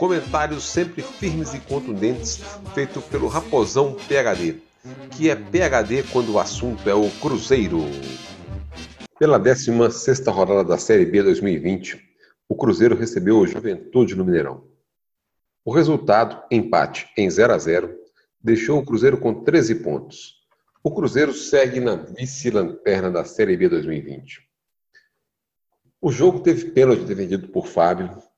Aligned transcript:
Comentários 0.00 0.64
sempre 0.64 1.02
firmes 1.02 1.52
e 1.52 1.60
contundentes, 1.60 2.40
feito 2.72 3.02
pelo 3.02 3.28
Raposão 3.28 3.94
PHD, 4.08 4.56
que 5.10 5.28
é 5.28 5.36
PHD 5.36 6.04
quando 6.04 6.32
o 6.32 6.38
assunto 6.38 6.88
é 6.88 6.94
o 6.94 7.10
Cruzeiro. 7.20 7.80
Pela 9.18 9.38
16 9.38 10.26
rodada 10.28 10.64
da 10.64 10.78
Série 10.78 11.04
B 11.04 11.22
2020, 11.22 12.02
o 12.48 12.56
Cruzeiro 12.56 12.96
recebeu 12.96 13.36
o 13.36 13.46
Juventude 13.46 14.16
no 14.16 14.24
Mineirão. 14.24 14.64
O 15.66 15.70
resultado, 15.70 16.44
empate 16.50 17.06
em 17.14 17.28
0 17.28 17.52
a 17.52 17.58
0, 17.58 17.94
deixou 18.42 18.78
o 18.78 18.86
Cruzeiro 18.86 19.18
com 19.18 19.44
13 19.44 19.74
pontos. 19.82 20.36
O 20.82 20.90
Cruzeiro 20.90 21.34
segue 21.34 21.78
na 21.78 21.96
vice-lanterna 21.96 23.10
da 23.10 23.26
Série 23.26 23.54
B 23.54 23.68
2020. 23.68 24.48
O 26.00 26.10
jogo 26.10 26.40
teve 26.40 26.70
pênalti 26.70 27.04
defendido 27.04 27.48
por 27.48 27.66
Fábio, 27.66 28.29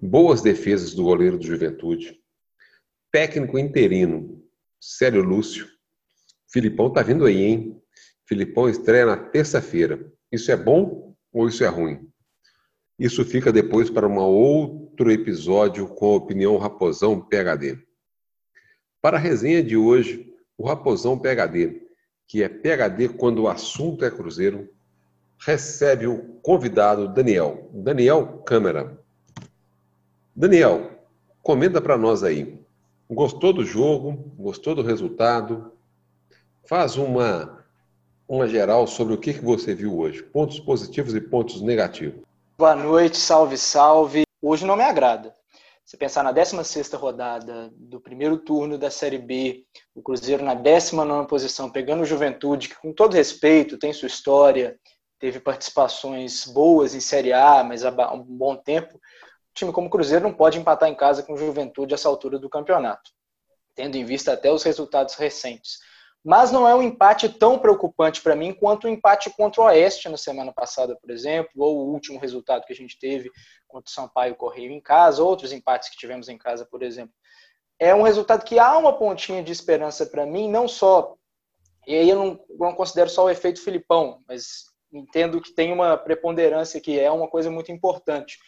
boas 0.00 0.40
defesas 0.40 0.94
do 0.94 1.04
goleiro 1.04 1.38
do 1.38 1.46
Juventude, 1.46 2.18
técnico 3.10 3.58
interino, 3.58 4.42
Célio 4.80 5.22
Lúcio. 5.22 5.66
Filipão 6.50 6.92
tá 6.92 7.02
vindo 7.02 7.24
aí, 7.24 7.42
hein? 7.42 7.82
Filipão 8.26 8.68
estreia 8.68 9.06
na 9.06 9.16
terça-feira. 9.16 10.10
Isso 10.30 10.52
é 10.52 10.56
bom 10.56 11.14
ou 11.32 11.48
isso 11.48 11.64
é 11.64 11.68
ruim? 11.68 12.08
Isso 12.98 13.24
fica 13.24 13.52
depois 13.52 13.90
para 13.90 14.06
um 14.06 14.18
outro 14.18 15.10
episódio 15.10 15.86
com 15.88 16.12
a 16.12 16.16
opinião 16.16 16.56
Raposão 16.58 17.20
PHD. 17.20 17.78
Para 19.00 19.16
a 19.16 19.20
resenha 19.20 19.62
de 19.62 19.76
hoje, 19.76 20.34
o 20.56 20.66
Raposão 20.66 21.18
PHD, 21.18 21.82
que 22.26 22.42
é 22.42 22.48
PHD 22.48 23.08
quando 23.10 23.42
o 23.42 23.48
assunto 23.48 24.04
é 24.04 24.10
Cruzeiro, 24.10 24.68
recebe 25.40 26.06
o 26.06 26.40
convidado 26.42 27.12
Daniel, 27.12 27.70
Daniel 27.72 28.42
Câmara, 28.42 29.00
Daniel, 30.38 30.92
comenta 31.42 31.80
para 31.80 31.98
nós 31.98 32.22
aí. 32.22 32.62
Gostou 33.10 33.52
do 33.52 33.64
jogo? 33.64 34.32
Gostou 34.38 34.72
do 34.72 34.82
resultado? 34.82 35.72
Faz 36.64 36.96
uma, 36.96 37.66
uma 38.28 38.46
geral 38.46 38.86
sobre 38.86 39.14
o 39.14 39.18
que, 39.18 39.32
você 39.32 39.74
viu 39.74 39.98
hoje. 39.98 40.22
Pontos 40.22 40.60
positivos 40.60 41.12
e 41.16 41.20
pontos 41.20 41.60
negativos. 41.60 42.22
Boa 42.56 42.76
noite, 42.76 43.16
salve, 43.16 43.58
salve. 43.58 44.22
Hoje 44.40 44.64
não 44.64 44.76
me 44.76 44.84
agrada. 44.84 45.34
Se 45.84 45.96
pensar 45.96 46.22
na 46.22 46.32
16ª 46.32 46.96
rodada 46.96 47.72
do 47.74 48.00
primeiro 48.00 48.38
turno 48.38 48.78
da 48.78 48.92
Série 48.92 49.18
B, 49.18 49.64
o 49.92 50.00
Cruzeiro 50.00 50.44
na 50.44 50.54
19ª 50.54 51.26
posição, 51.26 51.68
pegando 51.68 52.04
o 52.04 52.06
Juventude, 52.06 52.68
que 52.68 52.80
com 52.80 52.92
todo 52.92 53.14
respeito 53.14 53.76
tem 53.76 53.92
sua 53.92 54.06
história, 54.06 54.78
teve 55.18 55.40
participações 55.40 56.44
boas 56.44 56.94
em 56.94 57.00
Série 57.00 57.32
A, 57.32 57.64
mas 57.64 57.84
há 57.84 57.90
um 58.14 58.22
bom 58.22 58.54
tempo, 58.54 59.00
time 59.58 59.72
como 59.72 59.88
o 59.88 59.90
Cruzeiro 59.90 60.24
não 60.24 60.32
pode 60.32 60.58
empatar 60.58 60.88
em 60.88 60.94
casa 60.94 61.22
com 61.22 61.36
Juventude 61.36 61.94
essa 61.94 62.08
altura 62.08 62.38
do 62.38 62.48
campeonato, 62.48 63.10
tendo 63.74 63.96
em 63.96 64.04
vista 64.04 64.32
até 64.32 64.50
os 64.52 64.62
resultados 64.62 65.14
recentes. 65.14 65.78
Mas 66.24 66.50
não 66.50 66.68
é 66.68 66.74
um 66.74 66.82
empate 66.82 67.28
tão 67.28 67.58
preocupante 67.58 68.20
para 68.20 68.34
mim 68.34 68.52
quanto 68.52 68.84
o 68.84 68.88
empate 68.88 69.30
contra 69.30 69.60
o 69.60 69.64
Oeste 69.64 70.08
na 70.08 70.16
semana 70.16 70.52
passada, 70.52 70.96
por 70.96 71.10
exemplo, 71.10 71.50
ou 71.56 71.78
o 71.78 71.92
último 71.92 72.18
resultado 72.18 72.64
que 72.64 72.72
a 72.72 72.76
gente 72.76 72.98
teve 72.98 73.30
contra 73.66 73.88
o 73.88 73.92
Sampaio 73.92 74.34
Correio 74.34 74.72
em 74.72 74.80
casa, 74.80 75.22
outros 75.22 75.52
empates 75.52 75.88
que 75.88 75.96
tivemos 75.96 76.28
em 76.28 76.36
casa, 76.36 76.66
por 76.66 76.82
exemplo. 76.82 77.14
É 77.78 77.94
um 77.94 78.02
resultado 78.02 78.44
que 78.44 78.58
há 78.58 78.76
uma 78.76 78.98
pontinha 78.98 79.42
de 79.42 79.52
esperança 79.52 80.04
para 80.04 80.26
mim, 80.26 80.50
não 80.50 80.66
só, 80.66 81.14
e 81.86 81.94
aí 81.94 82.10
eu 82.10 82.16
não, 82.16 82.40
não 82.58 82.74
considero 82.74 83.08
só 83.08 83.24
o 83.24 83.30
efeito 83.30 83.62
Filipão, 83.62 84.20
mas 84.28 84.64
entendo 84.92 85.40
que 85.40 85.52
tem 85.52 85.72
uma 85.72 85.96
preponderância 85.96 86.80
que 86.80 86.98
é 86.98 87.10
uma 87.10 87.28
coisa 87.28 87.50
muito 87.50 87.70
importante 87.70 88.38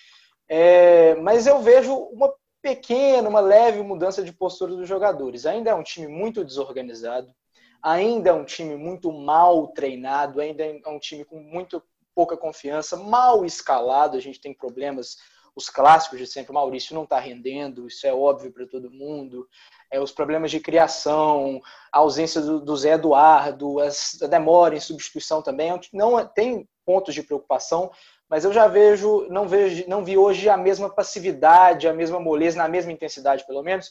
é, 0.52 1.14
mas 1.14 1.46
eu 1.46 1.60
vejo 1.60 1.94
uma 1.94 2.34
pequena, 2.60 3.28
uma 3.28 3.38
leve 3.38 3.80
mudança 3.82 4.20
de 4.20 4.32
postura 4.32 4.74
dos 4.74 4.88
jogadores. 4.88 5.46
Ainda 5.46 5.70
é 5.70 5.74
um 5.74 5.82
time 5.84 6.08
muito 6.08 6.44
desorganizado, 6.44 7.32
ainda 7.80 8.30
é 8.30 8.32
um 8.32 8.44
time 8.44 8.74
muito 8.74 9.12
mal 9.12 9.68
treinado, 9.68 10.40
ainda 10.40 10.64
é 10.64 10.88
um 10.88 10.98
time 10.98 11.24
com 11.24 11.38
muito 11.38 11.80
pouca 12.12 12.36
confiança, 12.36 12.96
mal 12.96 13.44
escalado. 13.44 14.16
A 14.16 14.20
gente 14.20 14.40
tem 14.40 14.52
problemas, 14.52 15.18
os 15.54 15.70
clássicos 15.70 16.18
de 16.18 16.26
sempre. 16.26 16.50
O 16.50 16.54
Maurício 16.54 16.96
não 16.96 17.04
está 17.04 17.20
rendendo, 17.20 17.86
isso 17.86 18.04
é 18.04 18.12
óbvio 18.12 18.52
para 18.52 18.66
todo 18.66 18.90
mundo. 18.90 19.48
É, 19.88 20.00
os 20.00 20.10
problemas 20.10 20.50
de 20.50 20.58
criação, 20.58 21.60
a 21.92 21.98
ausência 22.00 22.40
do, 22.40 22.60
do 22.60 22.76
Zé 22.76 22.94
Eduardo, 22.94 23.76
a 23.78 24.26
demora 24.26 24.74
em 24.74 24.80
substituição 24.80 25.42
também. 25.42 25.70
É 25.70 25.80
não 25.92 26.26
tem 26.26 26.68
pontos 26.84 27.14
de 27.14 27.22
preocupação, 27.22 27.92
mas 28.30 28.44
eu 28.44 28.52
já 28.52 28.68
vejo, 28.68 29.26
não 29.28 29.48
vejo, 29.48 29.84
não 29.88 30.04
vi 30.04 30.16
hoje 30.16 30.48
a 30.48 30.56
mesma 30.56 30.88
passividade, 30.88 31.88
a 31.88 31.92
mesma 31.92 32.20
moleza, 32.20 32.56
na 32.56 32.68
mesma 32.68 32.92
intensidade, 32.92 33.44
pelo 33.44 33.60
menos, 33.60 33.90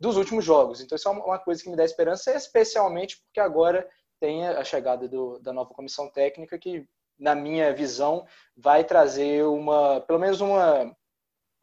dos 0.00 0.16
últimos 0.16 0.46
jogos. 0.46 0.80
Então 0.80 0.96
isso 0.96 1.06
é 1.06 1.12
uma 1.12 1.38
coisa 1.38 1.62
que 1.62 1.68
me 1.68 1.76
dá 1.76 1.84
esperança, 1.84 2.34
especialmente 2.34 3.18
porque 3.22 3.38
agora 3.38 3.86
tem 4.18 4.48
a 4.48 4.64
chegada 4.64 5.06
do, 5.06 5.38
da 5.40 5.52
nova 5.52 5.74
comissão 5.74 6.10
técnica 6.10 6.58
que, 6.58 6.88
na 7.18 7.34
minha 7.34 7.74
visão, 7.74 8.26
vai 8.56 8.82
trazer 8.82 9.44
uma, 9.44 10.00
pelo 10.00 10.20
menos 10.20 10.40
uma, 10.40 10.96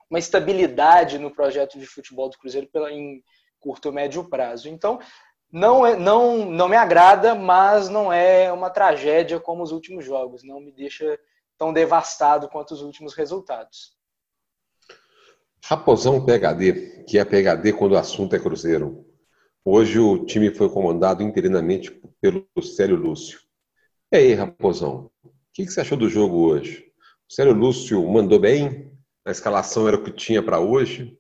uma 0.08 0.20
estabilidade 0.20 1.18
no 1.18 1.32
projeto 1.32 1.80
de 1.80 1.88
futebol 1.88 2.30
do 2.30 2.38
Cruzeiro 2.38 2.68
pela, 2.68 2.92
em 2.92 3.24
curto 3.60 3.88
ou 3.88 3.92
médio 3.92 4.30
prazo. 4.30 4.70
Então, 4.70 5.00
não, 5.52 5.84
é, 5.84 5.96
não, 5.96 6.46
não 6.46 6.70
me 6.70 6.76
agrada, 6.76 7.34
mas 7.34 7.90
não 7.90 8.14
é 8.14 8.54
uma 8.54 8.70
tragédia 8.70 9.40
como 9.40 9.64
os 9.64 9.72
últimos 9.72 10.06
jogos. 10.06 10.44
Não 10.44 10.60
me 10.60 10.72
deixa 10.72 11.20
tão 11.58 11.74
devastado 11.74 12.48
quanto 12.50 12.74
os 12.74 12.82
últimos 12.82 13.14
resultados. 13.14 13.98
Raposão 15.66 16.26
PHD, 16.26 17.06
que 17.08 17.18
é 17.18 17.24
PHD 17.24 17.74
quando 17.74 17.94
o 17.94 17.98
assunto 17.98 18.36
é 18.36 18.40
Cruzeiro. 18.40 19.06
Hoje 19.64 19.98
o 19.98 20.26
time 20.26 20.54
foi 20.54 20.70
comandado 20.70 21.24
interinamente 21.24 21.90
pelo 22.20 22.46
Célio 22.62 22.98
Lúcio. 22.98 23.40
E 24.12 24.18
aí, 24.18 24.34
Raposão, 24.34 25.10
o 25.24 25.32
que 25.54 25.66
você 25.66 25.80
achou 25.80 25.98
do 25.98 26.10
jogo 26.10 26.50
hoje? 26.50 26.92
O 27.30 27.34
Célio 27.34 27.54
Lúcio 27.54 28.06
mandou 28.12 28.40
bem? 28.40 28.92
A 29.26 29.32
escalação 29.32 29.88
era 29.88 29.96
o 29.96 30.04
que 30.04 30.12
tinha 30.12 30.44
para 30.44 30.60
hoje? 30.60 31.18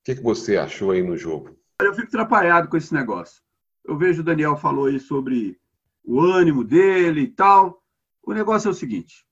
O 0.00 0.04
que 0.04 0.14
você 0.14 0.56
achou 0.56 0.92
aí 0.92 1.02
no 1.02 1.16
jogo? 1.16 1.54
Eu 1.80 1.92
fico 1.92 2.08
atrapalhado 2.08 2.68
com 2.68 2.76
esse 2.76 2.94
negócio. 2.94 3.42
Eu 3.84 3.98
vejo 3.98 4.22
o 4.22 4.24
Daniel 4.24 4.56
falou 4.56 4.86
aí 4.86 4.98
sobre 4.98 5.60
o 6.02 6.20
ânimo 6.20 6.64
dele 6.64 7.20
e 7.20 7.28
tal. 7.28 7.82
O 8.22 8.32
negócio 8.32 8.68
é 8.68 8.70
o 8.70 8.74
seguinte: 8.74 9.23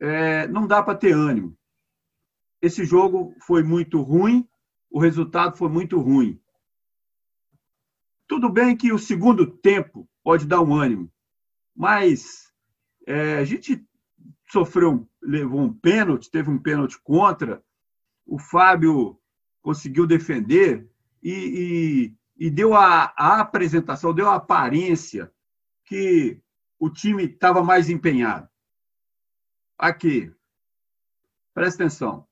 é, 0.00 0.46
não 0.48 0.66
dá 0.66 0.82
para 0.82 0.98
ter 0.98 1.12
ânimo. 1.12 1.56
Esse 2.60 2.84
jogo 2.84 3.34
foi 3.40 3.62
muito 3.62 4.00
ruim, 4.00 4.48
o 4.90 4.98
resultado 4.98 5.56
foi 5.56 5.68
muito 5.68 6.00
ruim. 6.00 6.40
Tudo 8.26 8.48
bem 8.48 8.76
que 8.76 8.92
o 8.92 8.98
segundo 8.98 9.46
tempo 9.46 10.08
pode 10.22 10.46
dar 10.46 10.60
um 10.60 10.74
ânimo, 10.74 11.10
mas 11.74 12.52
é, 13.06 13.38
a 13.38 13.44
gente 13.44 13.86
sofreu, 14.50 15.08
levou 15.22 15.60
um 15.60 15.72
pênalti, 15.72 16.30
teve 16.30 16.50
um 16.50 16.58
pênalti 16.58 16.98
contra, 17.02 17.62
o 18.26 18.38
Fábio 18.38 19.18
conseguiu 19.62 20.06
defender 20.06 20.88
e, 21.22 22.14
e, 22.38 22.46
e 22.46 22.50
deu 22.50 22.74
a, 22.74 23.12
a 23.16 23.40
apresentação, 23.40 24.14
deu 24.14 24.28
a 24.28 24.36
aparência 24.36 25.32
que 25.84 26.40
o 26.78 26.90
time 26.90 27.24
estava 27.24 27.62
mais 27.62 27.88
empenhado. 27.88 28.48
Aqui, 29.78 30.34
presta 31.54 31.84
atenção, 31.84 32.26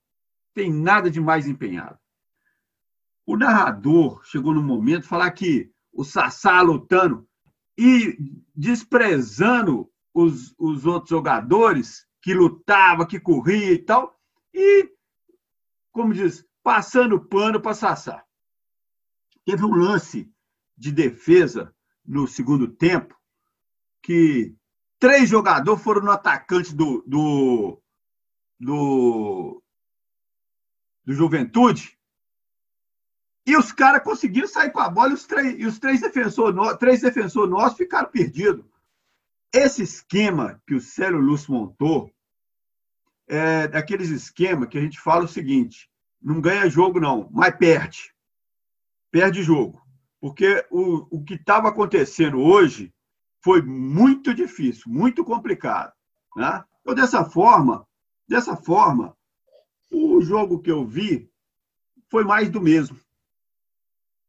tem 0.53 0.73
nada 0.73 1.09
de 1.09 1.21
mais 1.21 1.47
empenhado. 1.47 1.99
O 3.25 3.37
narrador 3.37 4.25
chegou 4.25 4.53
no 4.53 4.63
momento 4.63 5.03
de 5.03 5.09
falar 5.09 5.31
que 5.31 5.73
o 5.93 6.03
Sassá 6.03 6.61
lutando 6.61 7.29
e 7.79 8.17
desprezando 8.55 9.89
os, 10.13 10.55
os 10.59 10.87
outros 10.87 11.11
jogadores 11.11 12.07
que 12.21 12.35
lutava, 12.35 13.07
que 13.07 13.21
corria 13.21 13.73
e 13.73 13.79
tal, 13.79 14.19
e, 14.53 14.91
como 15.93 16.13
diz, 16.13 16.45
passando 16.63 17.25
pano 17.25 17.61
para 17.61 17.75
Sassá. 17.75 18.25
Teve 19.45 19.65
um 19.65 19.75
lance 19.75 20.29
de 20.77 20.91
defesa 20.91 21.73
no 22.05 22.27
segundo 22.27 22.67
tempo 22.67 23.17
que 24.03 24.57
Três 25.07 25.31
jogadores 25.31 25.85
foram 25.85 26.03
no 26.03 26.11
atacante 26.11 26.75
do, 26.75 27.01
do, 27.07 27.81
do, 28.59 29.63
do 31.05 31.15
Juventude 31.15 31.97
E 33.47 33.57
os 33.57 33.71
caras 33.71 34.03
conseguiram 34.03 34.49
sair 34.49 34.73
com 34.73 34.81
a 34.81 34.89
bola 34.89 35.11
e 35.11 35.15
os 35.15 35.25
três, 35.25 35.61
e 35.61 35.65
os 35.65 35.79
três 35.79 36.01
defensores 36.01 36.57
três 36.81 37.03
defensor 37.03 37.49
nossos 37.49 37.79
ficaram 37.79 38.11
perdidos. 38.11 38.65
Esse 39.55 39.85
esquema 39.85 40.61
que 40.67 40.75
o 40.75 40.81
Célio 40.81 41.21
Lúcio 41.21 41.53
montou 41.53 42.13
é 43.29 43.69
daqueles 43.69 44.09
esquemas 44.09 44.69
que 44.69 44.77
a 44.77 44.81
gente 44.81 44.99
fala 44.99 45.27
o 45.27 45.29
seguinte: 45.29 45.89
não 46.21 46.41
ganha 46.41 46.69
jogo, 46.69 46.99
não, 46.99 47.31
mas 47.31 47.55
perde. 47.55 48.13
Perde 49.13 49.41
jogo. 49.41 49.81
Porque 50.21 50.67
o, 50.69 51.19
o 51.19 51.23
que 51.23 51.35
estava 51.35 51.69
acontecendo 51.69 52.41
hoje 52.41 52.93
foi 53.47 53.63
muito 53.63 54.35
difícil, 54.35 54.91
muito 54.91 55.25
complicado. 55.25 55.93
Né? 56.37 56.65
Então, 56.81 56.97
dessa 56.97 57.25
forma, 57.25 57.87
dessa 58.27 58.57
forma, 58.57 59.17
o 59.89 60.21
jogo 60.21 60.59
que 60.59 60.69
eu 60.69 60.85
vi 60.85 61.31
foi 62.11 62.25
mais 62.25 62.51
do 62.51 62.61
mesmo. 62.61 62.99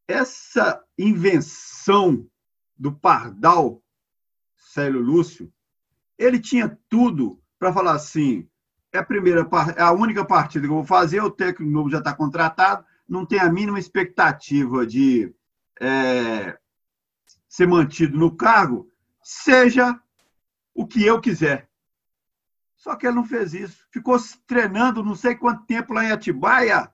Essa 0.07 0.83
invenção 0.95 2.29
do 2.77 2.91
Pardal, 2.91 3.81
Célio 4.55 5.01
Lúcio, 5.01 5.51
ele 6.15 6.39
tinha 6.39 6.77
tudo 6.87 7.41
para 7.57 7.73
falar 7.73 7.93
assim: 7.93 8.47
é 8.93 8.99
a 8.99 9.03
primeira 9.03 9.49
é 9.75 9.81
a 9.81 9.91
única 9.93 10.23
partida 10.23 10.67
que 10.67 10.71
eu 10.71 10.77
vou 10.77 10.85
fazer, 10.85 11.21
o 11.23 11.31
técnico 11.31 11.71
novo 11.71 11.89
já 11.89 11.97
está 11.97 12.13
contratado, 12.13 12.85
não 13.09 13.25
tem 13.25 13.39
a 13.39 13.51
mínima 13.51 13.79
expectativa 13.79 14.85
de 14.85 15.33
é, 15.81 16.55
ser 17.49 17.65
mantido 17.65 18.15
no 18.15 18.37
cargo, 18.37 18.87
seja 19.27 19.99
o 20.73 20.87
que 20.87 21.05
eu 21.05 21.19
quiser. 21.19 21.69
Só 22.77 22.95
que 22.95 23.05
ele 23.05 23.15
não 23.17 23.25
fez 23.25 23.53
isso. 23.53 23.85
Ficou 23.91 24.17
treinando 24.45 25.03
não 25.03 25.15
sei 25.15 25.35
quanto 25.35 25.65
tempo 25.65 25.93
lá 25.93 26.05
em 26.05 26.11
Atibaia, 26.11 26.89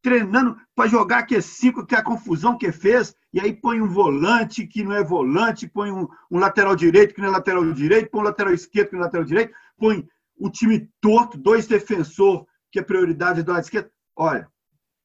treinando 0.00 0.58
para 0.74 0.88
jogar 0.88 1.18
aquele 1.18 1.42
cinco, 1.42 1.84
que 1.84 1.94
é 1.94 1.98
a 1.98 2.02
confusão 2.02 2.56
que 2.56 2.72
fez, 2.72 3.14
e 3.30 3.38
aí 3.38 3.52
põe 3.52 3.82
um 3.82 3.88
volante 3.88 4.66
que 4.66 4.82
não 4.82 4.94
é 4.94 5.04
volante, 5.04 5.68
põe 5.68 5.92
um, 5.92 6.08
um 6.30 6.38
lateral 6.38 6.74
direito 6.74 7.14
que 7.14 7.20
não 7.20 7.28
é 7.28 7.32
lateral 7.32 7.70
direito, 7.74 8.10
põe 8.10 8.22
um 8.22 8.24
lateral 8.24 8.54
esquerdo 8.54 8.88
que 8.88 8.94
não 8.94 9.02
é 9.02 9.04
lateral 9.04 9.26
direito, 9.26 9.54
põe 9.76 10.08
o 10.38 10.48
time 10.48 10.90
torto, 10.98 11.36
dois 11.36 11.66
defensor 11.66 12.46
que 12.72 12.78
é 12.78 12.82
prioridade 12.82 13.42
do 13.42 13.52
lado 13.52 13.64
esquerdo. 13.64 13.90
Olha, 14.16 14.50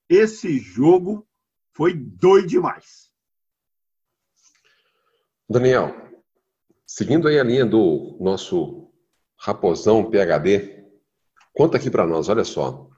esse 0.08 0.58
jogo 0.58 1.28
foi 1.74 1.94
doido 1.94 2.48
demais. 2.48 3.12
Daniel, 5.50 6.05
seguindo 6.86 7.28
aí 7.28 7.40
a 7.40 7.44
linha 7.44 7.66
do 7.66 8.18
nosso 8.20 8.92
raposão 9.40 10.10
PHD, 10.10 10.86
conta 11.54 11.78
aqui 11.78 11.90
para 11.90 12.08
nós, 12.08 12.30
olha 12.30 12.44
só. 12.44 12.90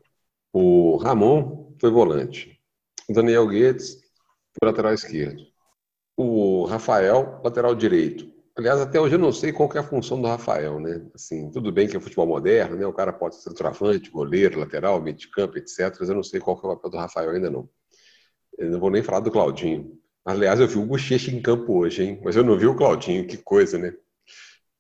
O 0.54 0.98
Ramon 0.98 1.76
foi 1.80 1.92
volante. 1.92 2.60
O 3.10 3.14
Daniel 3.14 3.48
Guedes 3.48 3.94
foi 4.60 4.70
lateral 4.70 4.94
esquerdo. 4.94 5.44
O 6.16 6.66
Rafael, 6.66 7.42
lateral 7.44 7.76
direito. 7.76 8.38
Aliás, 8.58 8.82
até 8.82 9.00
hoje 9.00 9.14
eu 9.14 9.20
não 9.20 9.32
sei 9.32 9.54
qual 9.54 9.70
é 9.76 9.78
a 9.78 9.84
função 9.84 10.20
do 10.20 10.28
Rafael, 10.28 10.80
né? 10.80 11.06
Assim, 11.14 11.52
tudo 11.52 11.72
bem 11.72 11.88
que 11.88 11.96
é 11.96 12.00
futebol 12.00 12.26
moderno, 12.26 12.76
né? 12.76 12.88
O 12.88 12.94
cara 12.94 13.14
pode 13.14 13.36
ser 13.36 13.54
travante, 13.54 14.10
goleiro, 14.10 14.60
lateral, 14.60 15.00
meio 15.00 15.16
de 15.16 15.30
campo, 15.30 15.60
etc. 15.60 15.96
Mas 16.00 16.10
eu 16.10 16.16
não 16.16 16.24
sei 16.24 16.40
qual 16.40 16.58
é 16.58 16.60
o 16.60 16.76
papel 16.76 16.90
do 16.90 16.98
Rafael 16.98 17.30
ainda 17.30 17.52
não. 17.52 17.70
Eu 18.58 18.72
não 18.72 18.80
vou 18.80 18.90
nem 18.90 19.04
falar 19.04 19.20
do 19.20 19.30
Claudinho. 19.30 19.96
Aliás, 20.28 20.60
eu 20.60 20.68
vi 20.68 20.78
o 20.78 20.86
Bochecha 20.86 21.32
em 21.32 21.42
campo 21.42 21.80
hoje, 21.80 22.04
hein? 22.04 22.22
Mas 22.22 22.36
eu 22.36 22.44
não 22.44 22.58
vi 22.58 22.68
o 22.68 22.76
Claudinho, 22.76 23.26
que 23.26 23.38
coisa, 23.38 23.78
né? 23.78 23.94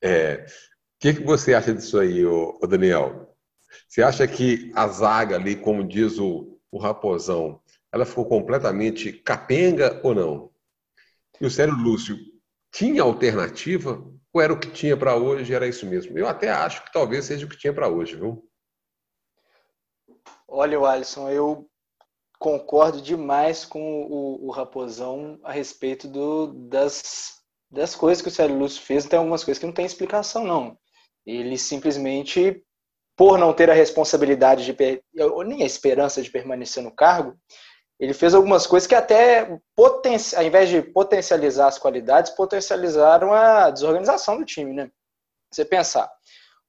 É, 0.03 0.45
o 0.45 0.99
que, 0.99 1.13
que 1.13 1.23
você 1.23 1.53
acha 1.53 1.73
disso 1.73 1.97
aí, 1.97 2.25
ô, 2.25 2.59
ô 2.61 2.67
Daniel? 2.67 3.33
Você 3.87 4.03
acha 4.03 4.27
que 4.27 4.69
a 4.75 4.85
zaga 4.89 5.37
ali, 5.37 5.55
como 5.55 5.87
diz 5.87 6.19
o, 6.19 6.59
o 6.69 6.77
Raposão, 6.77 7.61
ela 7.93 8.05
ficou 8.05 8.25
completamente 8.25 9.13
capenga 9.13 10.01
ou 10.03 10.13
não? 10.13 10.51
E 11.39 11.45
o 11.45 11.49
Sérgio 11.49 11.77
Lúcio 11.77 12.17
tinha 12.69 13.01
alternativa 13.01 14.05
ou 14.33 14.41
era 14.41 14.51
o 14.51 14.59
que 14.59 14.69
tinha 14.69 14.97
para 14.97 15.15
hoje 15.15 15.53
era 15.53 15.65
isso 15.65 15.85
mesmo? 15.85 16.19
Eu 16.19 16.27
até 16.27 16.51
acho 16.51 16.83
que 16.83 16.91
talvez 16.91 17.23
seja 17.23 17.45
o 17.45 17.49
que 17.49 17.57
tinha 17.57 17.71
para 17.71 17.87
hoje, 17.87 18.17
viu? 18.17 18.45
Olha, 20.45 20.77
Alisson, 20.77 21.29
eu 21.29 21.69
concordo 22.39 23.01
demais 23.01 23.65
com 23.65 24.03
o, 24.03 24.47
o 24.47 24.51
Raposão 24.51 25.39
a 25.43 25.51
respeito 25.51 26.07
do, 26.07 26.47
das, 26.69 27.35
das 27.71 27.95
coisas 27.95 28.21
que 28.21 28.29
o 28.29 28.31
Célio 28.31 28.57
Lúcio 28.57 28.81
fez. 28.81 29.05
Tem 29.05 29.17
algumas 29.19 29.43
coisas 29.43 29.59
que 29.59 29.65
não 29.65 29.73
tem 29.73 29.85
explicação, 29.85 30.43
não. 30.43 30.77
Ele 31.25 31.57
simplesmente, 31.57 32.63
por 33.15 33.37
não 33.37 33.53
ter 33.53 33.69
a 33.69 33.73
responsabilidade 33.73 34.65
de, 34.65 35.03
ou 35.21 35.43
nem 35.43 35.63
a 35.63 35.65
esperança 35.65 36.21
de 36.21 36.31
permanecer 36.31 36.83
no 36.83 36.95
cargo, 36.95 37.35
ele 37.99 38.13
fez 38.13 38.35
algumas 38.35 38.67
coisas 38.67 38.85
que 38.85 38.93
até, 38.93 39.59
ao 39.75 40.43
invés 40.43 40.69
de 40.69 40.81
potencializar 40.83 41.67
as 41.67 41.79
qualidades, 41.79 42.31
potencializaram 42.31 43.33
a 43.33 43.71
desorganização 43.71 44.37
do 44.37 44.45
time, 44.45 44.71
né? 44.71 44.91
Você 45.51 45.65
pensar, 45.65 46.11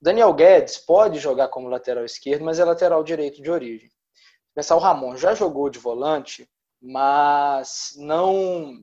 Daniel 0.00 0.32
Guedes 0.32 0.79
pode 0.79 1.19
jogar 1.19 1.49
como 1.49 1.69
lateral 1.69 2.05
esquerdo, 2.05 2.44
mas 2.44 2.59
é 2.59 2.65
lateral 2.65 3.05
direito 3.05 3.43
de 3.43 3.50
origem. 3.50 3.91
Pensar 4.58 4.75
o 4.75 4.81
Ramon 4.81 5.16
já 5.16 5.37
jogou 5.37 5.70
de 5.70 5.78
volante, 5.78 6.50
mas 6.82 7.94
não 7.96 8.82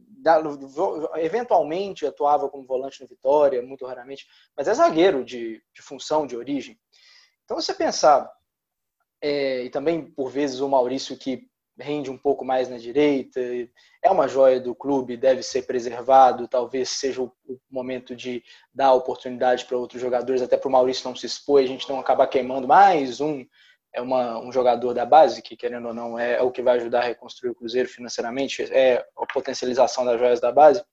eventualmente 1.15 2.05
atuava 2.05 2.47
como 2.47 2.65
volante 2.65 3.01
no 3.01 3.07
Vitória, 3.09 3.61
muito 3.61 3.85
raramente, 3.85 4.25
mas 4.55 4.69
é 4.69 4.73
zagueiro 4.73 5.21
de, 5.21 5.61
de 5.73 5.81
função 5.81 6.25
de 6.25 6.37
origem. 6.37 6.79
Então 7.43 7.59
você 7.59 7.73
pensar 7.73 8.31
é, 9.21 9.65
e 9.65 9.69
também 9.69 10.05
por 10.05 10.29
vezes 10.29 10.61
o 10.61 10.69
Maurício 10.69 11.17
que 11.17 11.45
rende 11.77 12.09
um 12.09 12.17
pouco 12.17 12.45
mais 12.45 12.69
na 12.69 12.77
direita, 12.77 13.41
é 14.01 14.09
uma 14.09 14.29
joia 14.29 14.61
do 14.61 14.73
clube, 14.73 15.17
deve 15.17 15.43
ser 15.43 15.63
preservado, 15.63 16.47
talvez 16.47 16.87
seja 16.87 17.21
o 17.21 17.33
momento 17.69 18.15
de 18.15 18.41
dar 18.73 18.93
oportunidade 18.93 19.65
para 19.65 19.77
outros 19.77 20.01
jogadores, 20.01 20.41
até 20.41 20.55
para 20.55 20.69
o 20.69 20.71
Maurício 20.71 21.05
não 21.05 21.17
se 21.17 21.25
expor, 21.25 21.61
a 21.61 21.65
gente 21.65 21.89
não 21.89 21.99
acabar 21.99 22.27
queimando 22.27 22.65
mais 22.65 23.19
um, 23.19 23.45
é 23.95 24.01
uma, 24.01 24.39
um 24.39 24.51
jogador 24.51 24.93
da 24.93 25.05
base, 25.05 25.41
que 25.41 25.55
querendo 25.55 25.87
ou 25.87 25.93
não 25.93 26.19
é, 26.19 26.33
é, 26.35 26.41
o 26.41 26.51
que 26.51 26.61
vai 26.61 26.77
ajudar 26.77 26.99
a 26.99 27.05
reconstruir 27.05 27.51
o 27.51 27.55
Cruzeiro 27.55 27.87
financeiramente, 27.87 28.61
é 28.63 29.05
a 29.17 29.25
potencialização 29.33 30.03
das 30.03 30.19
joias 30.19 30.41
da 30.41 30.51
base. 30.51 30.83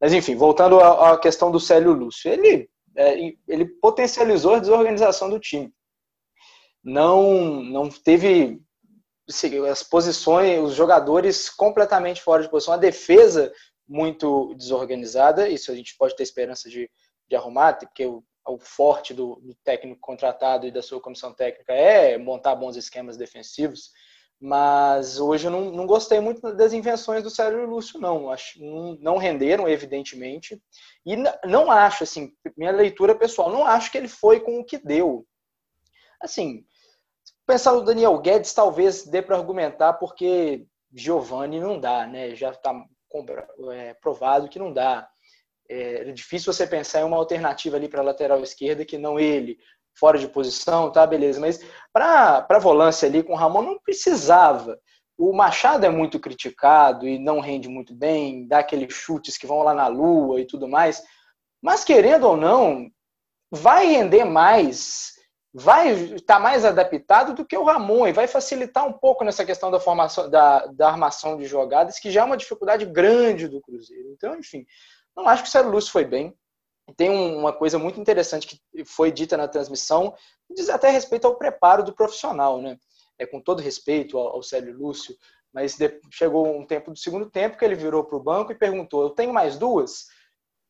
Mas 0.00 0.12
enfim, 0.12 0.36
voltando 0.36 0.80
à, 0.80 1.18
questão 1.18 1.50
do 1.50 1.58
Célio 1.58 1.92
Lúcio, 1.92 2.30
ele, 2.30 2.70
é, 2.96 3.34
ele 3.48 3.66
potencializou 3.66 4.54
a 4.54 4.60
desorganização 4.60 5.28
do 5.28 5.40
time. 5.40 5.72
Não, 6.82 7.62
não 7.62 7.88
teve 7.88 8.60
as 9.68 9.82
posições, 9.82 10.60
os 10.60 10.74
jogadores 10.74 11.50
completamente 11.50 12.22
fora 12.22 12.42
de 12.42 12.48
posição, 12.48 12.74
a 12.74 12.78
defesa 12.78 13.52
muito 13.88 14.54
desorganizada, 14.54 15.48
isso 15.48 15.72
a 15.72 15.74
gente 15.74 15.96
pode 15.96 16.14
ter 16.14 16.22
esperança 16.22 16.68
de, 16.68 16.88
de 17.28 17.34
arrumar, 17.34 17.78
porque 17.78 18.06
o, 18.06 18.22
o 18.46 18.58
forte 18.58 19.14
do, 19.14 19.36
do, 19.36 19.54
técnico 19.64 20.00
contratado 20.00 20.66
e 20.66 20.70
da 20.70 20.82
sua 20.82 21.00
comissão 21.00 21.32
técnica 21.32 21.72
é 21.72 22.18
montar 22.18 22.54
bons 22.54 22.76
esquemas 22.76 23.16
defensivos, 23.16 23.90
mas 24.40 25.18
hoje 25.18 25.46
eu 25.46 25.50
não, 25.50 25.70
não 25.70 25.86
gostei 25.86 26.20
muito 26.20 26.52
das 26.54 26.72
invenções 26.72 27.22
do 27.22 27.30
Sérgio 27.30 27.66
Lúcio, 27.66 28.00
não. 28.00 28.30
Acho, 28.30 28.62
não, 28.62 28.96
não 29.00 29.16
renderam, 29.16 29.68
evidentemente, 29.68 30.62
e 31.06 31.16
não 31.46 31.70
acho, 31.70 32.04
assim, 32.04 32.32
minha 32.56 32.72
leitura 32.72 33.14
pessoal, 33.14 33.50
não 33.50 33.64
acho 33.64 33.90
que 33.90 33.98
ele 33.98 34.08
foi 34.08 34.40
com 34.40 34.60
o 34.60 34.64
que 34.64 34.78
deu. 34.78 35.26
Assim, 36.20 36.64
Pensar 37.46 37.72
no 37.72 37.84
Daniel 37.84 38.18
Guedes 38.18 38.54
talvez 38.54 39.04
dê 39.04 39.20
para 39.20 39.36
argumentar 39.36 39.94
porque 39.94 40.66
Giovanni 40.92 41.60
não 41.60 41.78
dá, 41.78 42.06
né? 42.06 42.34
Já 42.34 42.50
está 42.50 42.74
é, 43.72 43.94
provado 43.94 44.48
que 44.48 44.58
não 44.58 44.72
dá. 44.72 45.08
É, 45.68 46.08
é 46.08 46.12
difícil 46.12 46.52
você 46.52 46.66
pensar 46.66 47.00
em 47.00 47.04
uma 47.04 47.16
alternativa 47.16 47.76
ali 47.76 47.88
para 47.88 48.00
a 48.00 48.04
lateral 48.04 48.42
esquerda 48.42 48.84
que 48.84 48.98
não 48.98 49.18
ele, 49.18 49.58
fora 49.94 50.18
de 50.18 50.28
posição, 50.28 50.90
tá? 50.90 51.06
Beleza. 51.06 51.40
Mas 51.40 51.60
para 51.92 52.58
volância 52.58 53.08
ali 53.08 53.22
com 53.22 53.32
o 53.32 53.36
Ramon 53.36 53.62
não 53.62 53.78
precisava. 53.78 54.78
O 55.16 55.32
Machado 55.32 55.86
é 55.86 55.88
muito 55.88 56.18
criticado 56.18 57.06
e 57.06 57.18
não 57.18 57.38
rende 57.40 57.68
muito 57.68 57.94
bem, 57.94 58.46
dá 58.48 58.58
aqueles 58.58 58.92
chutes 58.92 59.38
que 59.38 59.46
vão 59.46 59.62
lá 59.62 59.72
na 59.72 59.86
lua 59.86 60.40
e 60.40 60.46
tudo 60.46 60.66
mais. 60.66 61.02
Mas 61.62 61.84
querendo 61.84 62.24
ou 62.24 62.36
não, 62.36 62.90
vai 63.50 63.86
render 63.86 64.24
mais 64.24 65.14
vai 65.54 65.92
estar 65.92 66.34
tá 66.34 66.40
mais 66.40 66.64
adaptado 66.64 67.32
do 67.32 67.44
que 67.44 67.56
o 67.56 67.62
Ramon 67.62 68.08
e 68.08 68.12
vai 68.12 68.26
facilitar 68.26 68.84
um 68.84 68.92
pouco 68.92 69.22
nessa 69.22 69.44
questão 69.44 69.70
da 69.70 69.78
formação 69.78 70.28
da, 70.28 70.66
da 70.66 70.88
armação 70.88 71.36
de 71.36 71.46
jogadas, 71.46 72.00
que 72.00 72.10
já 72.10 72.22
é 72.22 72.24
uma 72.24 72.36
dificuldade 72.36 72.84
grande 72.84 73.46
do 73.46 73.60
Cruzeiro. 73.60 74.10
Então, 74.10 74.36
enfim, 74.36 74.66
não 75.16 75.28
acho 75.28 75.42
que 75.42 75.48
o 75.48 75.52
Célio 75.52 75.70
Lúcio 75.70 75.92
foi 75.92 76.04
bem. 76.04 76.36
Tem 76.96 77.08
uma 77.10 77.52
coisa 77.52 77.78
muito 77.78 77.98
interessante 77.98 78.46
que 78.46 78.84
foi 78.84 79.10
dita 79.10 79.36
na 79.36 79.48
transmissão, 79.48 80.14
diz 80.50 80.68
até 80.68 80.90
respeito 80.90 81.26
ao 81.26 81.36
preparo 81.36 81.82
do 81.82 81.94
profissional, 81.94 82.60
né? 82.60 82.78
É, 83.18 83.24
com 83.24 83.40
todo 83.40 83.62
respeito 83.62 84.18
ao, 84.18 84.42
Célio 84.42 84.76
Lúcio, 84.76 85.16
mas 85.52 85.78
chegou 86.10 86.46
um 86.46 86.66
tempo 86.66 86.90
do 86.90 86.98
segundo 86.98 87.30
tempo 87.30 87.56
que 87.56 87.64
ele 87.64 87.76
virou 87.76 88.04
para 88.04 88.16
o 88.16 88.22
banco 88.22 88.52
e 88.52 88.58
perguntou: 88.58 89.02
Eu 89.02 89.10
tenho 89.10 89.32
mais 89.32 89.56
duas? 89.56 90.06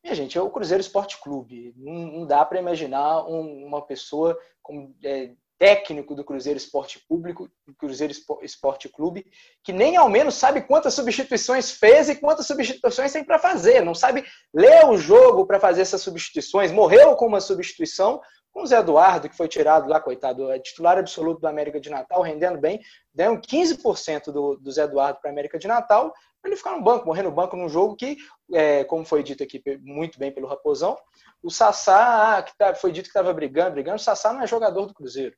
Minha 0.05 0.15
gente, 0.15 0.37
é 0.37 0.43
o 0.43 0.51
Cruzeiro 0.51 0.83
Esporte 0.83 1.19
Clube. 1.21 1.73
Não, 1.77 1.93
não 1.93 2.27
dá 2.27 2.45
para 2.45 2.59
imaginar 2.61 3.25
um, 3.27 3.65
uma 3.65 3.81
pessoa 3.81 4.39
com, 4.63 4.95
é, 5.03 5.35
técnico 5.59 6.15
do 6.15 6.25
Cruzeiro 6.25 6.57
Esporte 6.57 7.01
Público, 7.09 7.49
do 7.67 7.75
Cruzeiro 7.75 8.13
Esporte 8.43 8.89
Clube, 8.89 9.25
que 9.63 9.73
nem 9.73 9.97
ao 9.97 10.09
menos 10.09 10.35
sabe 10.35 10.63
quantas 10.63 10.95
substituições 10.95 11.71
fez 11.71 12.09
e 12.09 12.17
quantas 12.17 12.47
substituições 12.47 13.13
tem 13.13 13.25
para 13.25 13.39
fazer, 13.39 13.85
não 13.85 13.95
sabe 13.95 14.25
ler 14.53 14.85
o 14.87 14.97
jogo 14.97 15.47
para 15.47 15.61
fazer 15.61 15.83
essas 15.83 16.03
substituições, 16.03 16.73
morreu 16.73 17.15
com 17.17 17.27
uma 17.27 17.41
substituição, 17.41 18.21
com 18.53 18.63
o 18.63 18.67
Zé 18.67 18.79
Eduardo, 18.79 19.29
que 19.29 19.37
foi 19.37 19.49
tirado 19.49 19.89
lá, 19.89 20.01
coitado, 20.01 20.51
é 20.51 20.59
titular 20.59 20.99
absoluto 20.99 21.41
do 21.41 21.49
América 21.49 21.81
de 21.81 21.91
Natal, 21.91 22.23
rendendo 22.23 22.59
bem, 22.59 22.81
deram 23.13 23.41
15% 23.41 24.27
do, 24.27 24.57
do 24.57 24.71
Zé 24.71 24.85
Eduardo 24.85 25.19
para 25.21 25.31
a 25.31 25.33
América 25.33 25.59
de 25.59 25.67
Natal, 25.67 26.13
para 26.41 26.51
ele 26.51 26.57
ficar 26.57 26.77
no 26.77 26.83
banco, 26.83 27.07
morrer 27.07 27.23
no 27.23 27.33
banco 27.33 27.57
num 27.57 27.69
jogo 27.69 27.97
que, 27.97 28.17
é, 28.53 28.85
como 28.85 29.05
foi 29.05 29.23
dito 29.23 29.43
aqui 29.43 29.63
muito 29.81 30.19
bem 30.19 30.31
pelo 30.31 30.47
Raposão, 30.47 30.97
o 31.43 31.51
Sassá, 31.51 32.43
que 32.43 32.57
tá, 32.57 32.75
foi 32.75 32.93
dito 32.93 33.05
que 33.05 33.11
estava 33.11 33.33
brigando, 33.33 33.73
brigando, 33.73 33.97
o 33.97 34.01
Sassá 34.01 34.33
não 34.33 34.43
é 34.43 34.47
jogador 34.47 34.87
do 34.87 34.95
Cruzeiro 34.95 35.35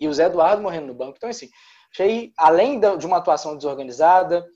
e 0.00 0.08
o 0.08 0.12
Zé 0.12 0.26
Eduardo 0.26 0.62
morrendo 0.62 0.88
no 0.88 0.94
banco. 0.94 1.14
Então, 1.16 1.30
assim, 1.30 1.50
achei, 1.92 2.32
além 2.36 2.80
de 2.80 3.06
uma 3.06 3.18
atuação 3.18 3.56
desorganizada, 3.56 4.46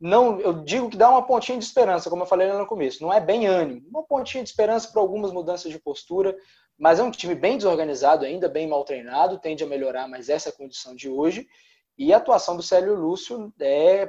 não, 0.00 0.40
eu 0.40 0.52
digo 0.52 0.88
que 0.88 0.96
dá 0.96 1.10
uma 1.10 1.26
pontinha 1.26 1.58
de 1.58 1.64
esperança, 1.64 2.08
como 2.08 2.22
eu 2.22 2.26
falei 2.26 2.48
lá 2.48 2.58
no 2.58 2.66
começo. 2.66 3.02
Não 3.02 3.12
é 3.12 3.20
bem 3.20 3.46
ânimo, 3.46 3.86
uma 3.88 4.02
pontinha 4.02 4.42
de 4.42 4.50
esperança 4.50 4.90
para 4.90 5.00
algumas 5.00 5.32
mudanças 5.32 5.72
de 5.72 5.78
postura, 5.78 6.36
mas 6.78 7.00
é 7.00 7.02
um 7.02 7.10
time 7.10 7.34
bem 7.34 7.56
desorganizado, 7.56 8.24
ainda 8.24 8.48
bem 8.48 8.68
mal 8.68 8.84
treinado, 8.84 9.38
tende 9.38 9.64
a 9.64 9.66
melhorar, 9.66 10.06
mas 10.08 10.28
essa 10.28 10.48
é 10.48 10.52
a 10.52 10.56
condição 10.56 10.94
de 10.94 11.08
hoje. 11.08 11.48
E 11.96 12.12
a 12.12 12.18
atuação 12.18 12.56
do 12.56 12.62
Célio 12.62 12.94
Lúcio 12.94 13.52
é, 13.60 14.08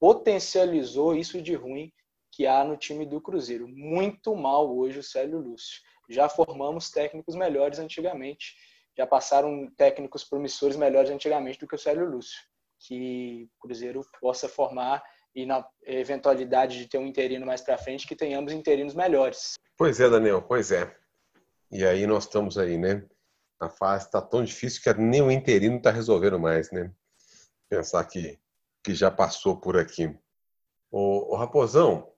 potencializou 0.00 1.14
isso 1.14 1.40
de 1.40 1.54
ruim 1.54 1.92
que 2.32 2.46
há 2.46 2.64
no 2.64 2.76
time 2.76 3.06
do 3.06 3.20
Cruzeiro. 3.20 3.68
Muito 3.68 4.34
mal 4.34 4.76
hoje 4.76 4.98
o 4.98 5.02
Célio 5.02 5.38
Lúcio. 5.38 5.80
Já 6.08 6.28
formamos 6.28 6.90
técnicos 6.90 7.36
melhores 7.36 7.78
antigamente 7.78 8.56
já 9.00 9.06
passaram 9.06 9.66
técnicos 9.78 10.24
promissores 10.24 10.76
melhores 10.76 11.10
antigamente 11.10 11.58
do 11.58 11.66
que 11.66 11.74
o 11.74 11.78
Célio 11.78 12.04
Lúcio, 12.04 12.38
que 12.78 13.48
o 13.56 13.62
Cruzeiro 13.62 14.02
possa 14.20 14.46
formar 14.46 15.02
e 15.34 15.46
na 15.46 15.66
eventualidade 15.84 16.76
de 16.76 16.86
ter 16.86 16.98
um 16.98 17.06
interino 17.06 17.46
mais 17.46 17.62
para 17.62 17.78
frente, 17.78 18.06
que 18.06 18.14
tenhamos 18.14 18.52
interinos 18.52 18.94
melhores. 18.94 19.54
Pois 19.74 20.00
é, 20.00 20.10
Daniel, 20.10 20.42
pois 20.42 20.70
é. 20.70 20.94
E 21.72 21.82
aí 21.82 22.06
nós 22.06 22.24
estamos 22.24 22.58
aí, 22.58 22.76
né? 22.76 23.02
A 23.58 23.70
fase 23.70 24.04
está 24.04 24.20
tão 24.20 24.44
difícil 24.44 24.82
que 24.82 24.92
nem 25.00 25.22
o 25.22 25.30
interino 25.30 25.78
está 25.78 25.90
resolvendo 25.90 26.38
mais, 26.38 26.70
né? 26.70 26.92
Pensar 27.70 28.04
que, 28.04 28.38
que 28.84 28.94
já 28.94 29.10
passou 29.10 29.56
por 29.56 29.78
aqui. 29.78 30.14
Ô 30.90 31.36
Raposão, 31.36 32.12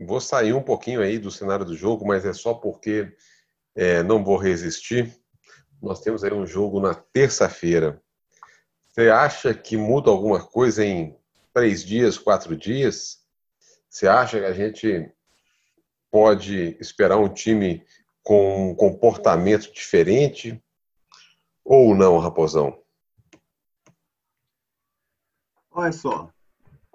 vou 0.00 0.22
sair 0.22 0.54
um 0.54 0.62
pouquinho 0.62 1.02
aí 1.02 1.18
do 1.18 1.30
cenário 1.30 1.66
do 1.66 1.76
jogo, 1.76 2.06
mas 2.06 2.24
é 2.24 2.32
só 2.32 2.54
porque 2.54 3.14
é, 3.74 4.02
não 4.02 4.24
vou 4.24 4.38
resistir 4.38 5.22
nós 5.84 6.00
temos 6.00 6.24
aí 6.24 6.32
um 6.32 6.46
jogo 6.46 6.80
na 6.80 6.94
terça-feira. 6.94 8.02
Você 8.88 9.10
acha 9.10 9.52
que 9.52 9.76
muda 9.76 10.10
alguma 10.10 10.44
coisa 10.44 10.84
em 10.84 11.16
três 11.52 11.84
dias, 11.84 12.18
quatro 12.18 12.56
dias? 12.56 13.22
Você 13.88 14.08
acha 14.08 14.40
que 14.40 14.46
a 14.46 14.52
gente 14.52 15.12
pode 16.10 16.76
esperar 16.80 17.18
um 17.18 17.28
time 17.28 17.84
com 18.22 18.70
um 18.70 18.74
comportamento 18.74 19.72
diferente? 19.72 20.62
Ou 21.64 21.94
não, 21.94 22.18
Raposão? 22.18 22.82
Olha 25.70 25.92
só, 25.92 26.30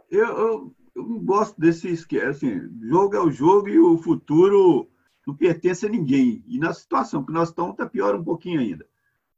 eu, 0.10 0.26
eu, 0.26 0.76
eu 0.96 1.20
gosto 1.20 1.60
desse 1.60 1.90
esquema. 1.90 2.30
Assim, 2.30 2.62
jogo 2.82 3.16
é 3.16 3.20
o 3.20 3.32
jogo 3.32 3.68
e 3.68 3.78
o 3.78 3.98
futuro 3.98 4.90
não 5.30 5.36
pertence 5.36 5.86
a 5.86 5.90
ninguém. 5.90 6.44
E 6.48 6.58
na 6.58 6.74
situação 6.74 7.24
que 7.24 7.32
nós 7.32 7.50
estamos, 7.50 7.72
está 7.72 7.86
pior 7.86 8.16
um 8.16 8.24
pouquinho 8.24 8.60
ainda. 8.60 8.86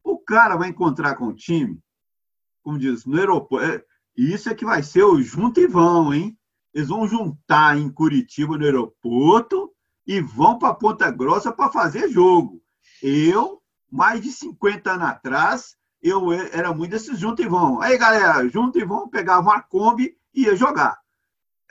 O 0.04 0.18
cara 0.18 0.56
vai 0.56 0.70
encontrar 0.70 1.16
com 1.16 1.28
o 1.28 1.34
time, 1.34 1.80
como 2.64 2.80
diz, 2.80 3.06
no 3.06 3.18
aeroporto. 3.18 3.66
É, 3.66 3.84
e 4.18 4.34
isso 4.34 4.50
é 4.50 4.56
que 4.56 4.66
vai 4.66 4.82
ser 4.82 5.04
o 5.04 5.22
junto 5.22 5.60
e 5.60 5.68
vão, 5.68 6.14
hein? 6.14 6.38
Eles 6.74 6.88
vão 6.88 7.08
juntar 7.08 7.78
em 7.78 7.90
Curitiba 7.90 8.58
no 8.58 8.64
aeroporto 8.64 9.72
e 10.08 10.22
vão 10.22 10.58
para 10.58 10.74
Ponta 10.74 11.12
Grossa 11.12 11.52
para 11.52 11.72
fazer 11.72 12.10
jogo. 12.10 12.62
Eu, 13.04 13.62
mais 13.92 14.22
de 14.22 14.32
50 14.32 14.92
anos 14.92 15.08
atrás, 15.08 15.78
eu 16.02 16.32
era 16.32 16.74
muito 16.74 16.92
desses 16.92 17.20
junto 17.20 17.42
e 17.42 17.48
vão. 17.48 17.82
Aí, 17.82 17.98
galera, 17.98 18.48
junto 18.48 18.80
e 18.80 18.86
vão, 18.86 19.10
pegava 19.10 19.50
uma 19.50 19.62
Kombi 19.62 20.18
e 20.34 20.44
ia 20.44 20.56
jogar. 20.56 20.98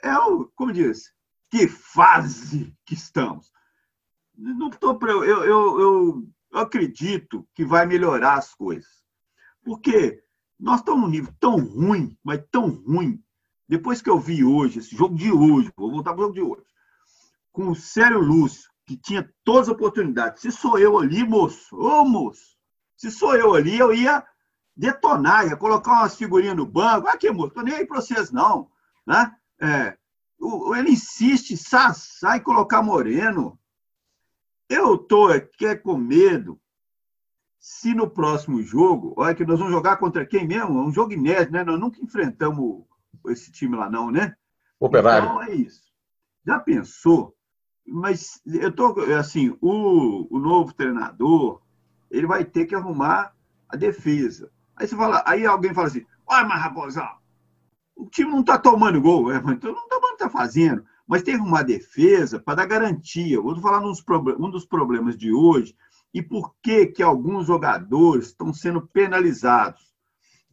É 0.01 0.15
o, 0.17 0.45
como 0.55 0.71
diz, 0.71 1.11
que 1.49 1.67
fase 1.67 2.73
que 2.85 2.93
estamos 2.93 3.51
não 4.41 4.69
tô, 4.69 4.97
eu, 5.07 5.23
eu, 5.23 5.43
eu, 5.43 5.79
eu 5.79 6.59
acredito 6.59 7.47
que 7.53 7.63
vai 7.63 7.85
melhorar 7.85 8.35
as 8.35 8.53
coisas. 8.53 8.89
Porque 9.63 10.23
nós 10.59 10.79
estamos 10.79 11.01
num 11.01 11.09
nível 11.09 11.33
tão 11.39 11.57
ruim, 11.57 12.17
mas 12.23 12.43
tão 12.51 12.69
ruim. 12.69 13.23
Depois 13.67 14.01
que 14.01 14.09
eu 14.09 14.19
vi 14.19 14.43
hoje, 14.43 14.79
esse 14.79 14.95
jogo 14.95 15.15
de 15.15 15.31
hoje, 15.31 15.71
vou 15.77 15.91
voltar 15.91 16.13
para 16.13 16.19
o 16.19 16.23
jogo 16.23 16.33
de 16.33 16.41
hoje, 16.41 16.65
com 17.51 17.69
o 17.69 17.75
Sério 17.75 18.19
Lúcio, 18.19 18.69
que 18.85 18.97
tinha 18.97 19.31
todas 19.43 19.69
as 19.69 19.75
oportunidades. 19.75 20.41
Se 20.41 20.51
sou 20.51 20.77
eu 20.77 20.99
ali, 20.99 21.23
moço, 21.23 21.75
ô 21.77 22.03
moço, 22.03 22.57
se 22.97 23.09
sou 23.09 23.35
eu 23.35 23.53
ali, 23.53 23.79
eu 23.79 23.93
ia 23.93 24.25
detonar, 24.75 25.47
ia 25.47 25.55
colocar 25.55 25.91
umas 25.91 26.15
figurinhas 26.15 26.55
no 26.55 26.65
banco. 26.65 27.07
Aqui, 27.07 27.31
moço, 27.31 27.53
tô 27.53 27.61
nem 27.61 27.75
aí 27.75 27.85
para 27.85 28.01
vocês, 28.01 28.31
não. 28.31 28.69
Né? 29.05 29.33
É, 29.61 29.97
ele 30.77 30.91
insiste, 30.91 31.55
sai, 31.55 31.93
sai 31.95 32.39
colocar 32.41 32.81
Moreno. 32.81 33.57
Eu 34.71 34.95
estou 34.95 35.27
aqui 35.27 35.65
é 35.65 35.75
com 35.75 35.97
medo 35.97 36.57
se 37.59 37.93
no 37.93 38.09
próximo 38.09 38.63
jogo, 38.63 39.13
olha 39.17 39.35
que 39.35 39.45
nós 39.45 39.59
vamos 39.59 39.73
jogar 39.73 39.97
contra 39.97 40.25
quem 40.25 40.47
mesmo? 40.47 40.79
É 40.79 40.81
um 40.81 40.93
jogo 40.93 41.11
inédito, 41.11 41.51
né? 41.51 41.61
Nós 41.65 41.77
nunca 41.77 42.01
enfrentamos 42.01 42.85
esse 43.27 43.51
time 43.51 43.75
lá, 43.75 43.89
não, 43.89 44.09
né? 44.09 44.33
Operário. 44.79 45.25
Então 45.25 45.43
é 45.43 45.53
isso. 45.53 45.83
Já 46.45 46.57
pensou? 46.57 47.35
Mas 47.85 48.41
eu 48.45 48.71
tô 48.71 48.95
assim, 49.19 49.53
o, 49.59 50.25
o 50.33 50.39
novo 50.39 50.73
treinador, 50.73 51.61
ele 52.09 52.25
vai 52.25 52.45
ter 52.45 52.65
que 52.65 52.73
arrumar 52.73 53.35
a 53.67 53.75
defesa. 53.75 54.49
Aí 54.77 54.87
você 54.87 54.95
fala, 54.95 55.21
aí 55.27 55.45
alguém 55.45 55.73
fala 55.73 55.87
assim: 55.87 56.05
olha, 56.25 56.47
mas 56.47 56.61
Raposão, 56.61 57.17
o 57.93 58.05
time 58.09 58.31
não 58.31 58.39
está 58.39 58.57
tomando 58.57 59.01
gol, 59.01 59.33
é, 59.33 59.35
então 59.35 59.73
não 59.73 59.83
está 59.83 59.99
tá 60.17 60.29
fazendo 60.29 60.85
mas 61.07 61.23
teve 61.23 61.41
uma 61.41 61.63
defesa 61.63 62.39
para 62.39 62.55
dar 62.55 62.65
garantia. 62.65 63.41
Vou 63.41 63.59
falar 63.59 63.79
um 63.79 64.49
dos 64.49 64.65
problemas 64.65 65.17
de 65.17 65.31
hoje 65.33 65.75
e 66.13 66.21
por 66.21 66.55
que, 66.61 66.87
que 66.87 67.03
alguns 67.03 67.47
jogadores 67.47 68.27
estão 68.27 68.53
sendo 68.53 68.85
penalizados. 68.87 69.93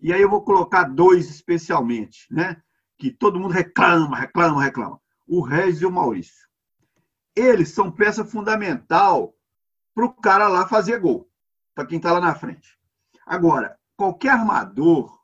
E 0.00 0.12
aí 0.12 0.22
eu 0.22 0.30
vou 0.30 0.42
colocar 0.42 0.84
dois 0.84 1.28
especialmente, 1.28 2.26
né? 2.30 2.62
Que 2.96 3.10
todo 3.10 3.38
mundo 3.38 3.52
reclama, 3.52 4.16
reclama, 4.16 4.62
reclama. 4.62 5.00
O 5.26 5.40
Regis 5.40 5.82
e 5.82 5.86
o 5.86 5.90
Maurício. 5.90 6.48
Eles 7.34 7.70
são 7.70 7.90
peça 7.90 8.24
fundamental 8.24 9.34
para 9.94 10.04
o 10.04 10.12
cara 10.12 10.48
lá 10.48 10.66
fazer 10.66 11.00
gol, 11.00 11.28
para 11.74 11.86
quem 11.86 11.98
está 11.98 12.12
lá 12.12 12.20
na 12.20 12.34
frente. 12.34 12.78
Agora, 13.26 13.76
qualquer 13.96 14.30
armador, 14.30 15.20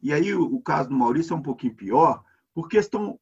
e 0.00 0.12
aí 0.12 0.34
o 0.34 0.60
caso 0.60 0.88
do 0.88 0.94
Maurício 0.94 1.34
é 1.34 1.36
um 1.36 1.42
pouquinho 1.42 1.74
pior, 1.74 2.24
porque 2.52 2.78
estão 2.78 3.18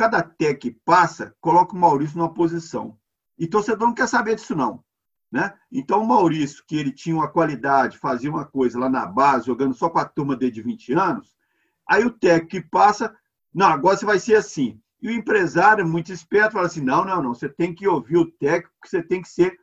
cada 0.00 0.22
tec 0.22 0.58
que 0.58 0.70
passa, 0.70 1.36
coloca 1.42 1.76
o 1.76 1.78
Maurício 1.78 2.16
numa 2.16 2.32
posição. 2.32 2.96
E 3.38 3.46
torcedor 3.46 3.86
não 3.86 3.94
quer 3.94 4.08
saber 4.08 4.34
disso, 4.34 4.56
não. 4.56 4.82
Né? 5.30 5.52
Então, 5.70 6.02
o 6.02 6.08
Maurício, 6.08 6.64
que 6.66 6.74
ele 6.74 6.90
tinha 6.90 7.14
uma 7.14 7.28
qualidade, 7.28 7.98
fazia 7.98 8.30
uma 8.30 8.46
coisa 8.46 8.78
lá 8.78 8.88
na 8.88 9.04
base, 9.04 9.44
jogando 9.44 9.74
só 9.74 9.90
com 9.90 9.98
a 9.98 10.06
turma 10.06 10.34
dele 10.34 10.52
de 10.52 10.62
20 10.62 10.94
anos, 10.94 11.36
aí 11.86 12.02
o 12.02 12.10
técnico 12.10 12.48
que 12.48 12.62
passa, 12.62 13.14
não, 13.52 13.66
agora 13.66 13.94
você 13.94 14.06
vai 14.06 14.18
ser 14.18 14.36
assim. 14.36 14.80
E 15.02 15.08
o 15.08 15.12
empresário, 15.12 15.86
muito 15.86 16.10
esperto, 16.10 16.52
fala 16.52 16.66
assim: 16.66 16.80
não, 16.80 17.04
não, 17.04 17.22
não, 17.22 17.34
você 17.34 17.48
tem 17.48 17.74
que 17.74 17.86
ouvir 17.86 18.16
o 18.16 18.30
técnico, 18.30 18.72
você 18.82 19.02
tem 19.02 19.20
que 19.20 19.28
ser 19.28 19.60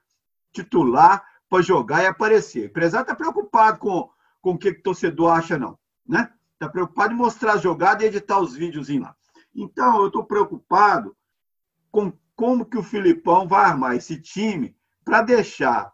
titular 0.54 1.26
para 1.50 1.64
jogar 1.64 2.04
e 2.04 2.08
aparecer. 2.08 2.62
O 2.62 2.66
empresário 2.68 3.06
está 3.06 3.16
preocupado 3.16 3.80
com, 3.80 4.08
com 4.40 4.52
o 4.52 4.58
que 4.58 4.70
o 4.70 4.84
torcedor 4.84 5.32
acha, 5.32 5.58
não. 5.58 5.80
Né? 6.08 6.32
Está 6.54 6.70
preocupado 6.70 7.12
em 7.12 7.18
mostrar 7.18 7.54
a 7.54 7.58
jogada 7.58 8.04
e 8.04 8.08
editar 8.08 8.40
os 8.40 8.56
vídeos 8.56 8.88
lá. 8.90 9.16
Então, 9.56 10.02
eu 10.02 10.08
estou 10.08 10.24
preocupado 10.24 11.16
com 11.92 12.12
como 12.36 12.66
que 12.66 12.78
o 12.78 12.84
Filipão 12.84 13.48
vai 13.48 13.66
armar 13.66 13.96
esse 13.96 14.22
time 14.22 14.76
para 15.04 15.22
deixar 15.22 15.92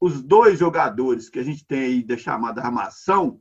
os 0.00 0.22
dois 0.22 0.58
jogadores 0.58 1.28
que 1.28 1.38
a 1.38 1.42
gente 1.42 1.64
tem 1.64 1.80
aí 1.80 2.02
da 2.02 2.16
chamada 2.16 2.62
armação, 2.62 3.40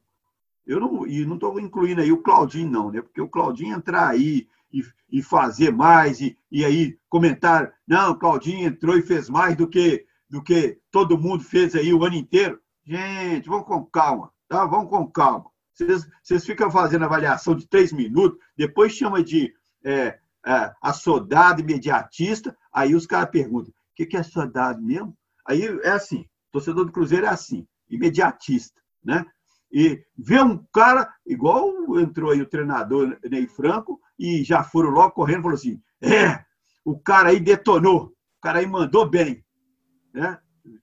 eu 0.65 0.79
não, 0.79 1.07
e 1.07 1.25
não 1.25 1.35
estou 1.35 1.59
incluindo 1.59 2.01
aí 2.01 2.11
o 2.11 2.21
Claudinho, 2.21 2.69
não, 2.69 2.91
né? 2.91 3.01
Porque 3.01 3.21
o 3.21 3.29
Claudinho 3.29 3.75
entrar 3.75 4.09
aí 4.09 4.47
e, 4.71 4.83
e 5.09 5.23
fazer 5.23 5.71
mais, 5.71 6.19
e, 6.19 6.37
e 6.51 6.65
aí 6.65 6.97
comentar, 7.07 7.73
não, 7.87 8.11
o 8.11 8.15
Claudinho 8.15 8.67
entrou 8.67 8.97
e 8.97 9.01
fez 9.01 9.29
mais 9.29 9.55
do 9.55 9.67
que, 9.67 10.05
do 10.29 10.43
que 10.43 10.79
todo 10.91 11.17
mundo 11.17 11.43
fez 11.43 11.75
aí 11.75 11.93
o 11.93 12.03
ano 12.03 12.15
inteiro. 12.15 12.59
Gente, 12.85 13.47
vamos 13.47 13.65
com 13.65 13.83
calma, 13.85 14.31
tá? 14.47 14.65
Vamos 14.65 14.89
com 14.89 15.07
calma. 15.07 15.49
Vocês, 15.79 16.07
vocês 16.21 16.45
ficam 16.45 16.69
fazendo 16.69 17.05
avaliação 17.05 17.55
de 17.55 17.65
três 17.65 17.93
minutos, 17.93 18.37
depois 18.57 18.91
chama 18.91 19.23
de 19.23 19.53
é, 19.83 20.19
é, 20.45 20.73
assodado 20.81 21.61
imediatista, 21.61 22.57
aí 22.73 22.93
os 22.93 23.07
caras 23.07 23.29
perguntam, 23.29 23.69
o 23.71 23.95
que, 23.95 24.05
que 24.05 24.17
é 24.17 24.19
assodado 24.19 24.81
mesmo? 24.81 25.17
Aí 25.47 25.65
é 25.83 25.91
assim, 25.91 26.25
torcedor 26.51 26.85
do 26.85 26.91
Cruzeiro 26.91 27.25
é 27.25 27.29
assim, 27.29 27.65
imediatista. 27.89 28.81
né? 29.03 29.25
E 29.71 30.03
ver 30.17 30.43
um 30.43 30.57
cara, 30.73 31.13
igual 31.25 31.71
entrou 31.99 32.31
aí 32.31 32.41
o 32.41 32.49
treinador 32.49 33.17
Ney 33.23 33.47
Franco, 33.47 34.01
e 34.17 34.43
já 34.43 34.63
foram 34.63 34.89
logo 34.89 35.11
correndo 35.11 35.39
e 35.39 35.43
falou 35.43 35.55
assim: 35.55 35.81
é, 36.01 36.43
o 36.83 36.99
cara 36.99 37.29
aí 37.29 37.39
detonou, 37.39 38.07
o 38.07 38.41
cara 38.41 38.59
aí 38.59 38.67
mandou 38.67 39.09
bem. 39.09 39.45
Né? 40.13 40.37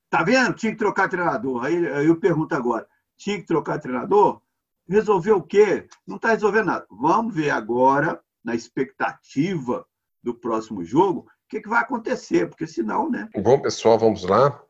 Tá 0.08 0.22
vendo? 0.22 0.54
Tinha 0.54 0.72
que 0.72 0.78
trocar 0.78 1.08
treinador. 1.08 1.64
Aí 1.64 2.06
eu 2.06 2.16
pergunto 2.18 2.54
agora: 2.54 2.86
tinha 3.16 3.38
que 3.38 3.46
trocar 3.46 3.78
treinador? 3.78 4.40
Resolver 4.88 5.32
o 5.32 5.42
quê? 5.42 5.86
Não 6.06 6.16
está 6.16 6.30
resolvendo 6.30 6.66
nada. 6.66 6.86
Vamos 6.90 7.34
ver 7.34 7.50
agora, 7.50 8.20
na 8.44 8.54
expectativa 8.54 9.84
do 10.22 10.34
próximo 10.34 10.84
jogo, 10.84 11.20
o 11.20 11.48
que, 11.48 11.60
que 11.60 11.68
vai 11.68 11.80
acontecer, 11.80 12.48
porque 12.48 12.66
senão, 12.66 13.10
né? 13.10 13.28
Bom, 13.36 13.60
pessoal, 13.60 13.98
vamos 13.98 14.24
lá. 14.24 14.60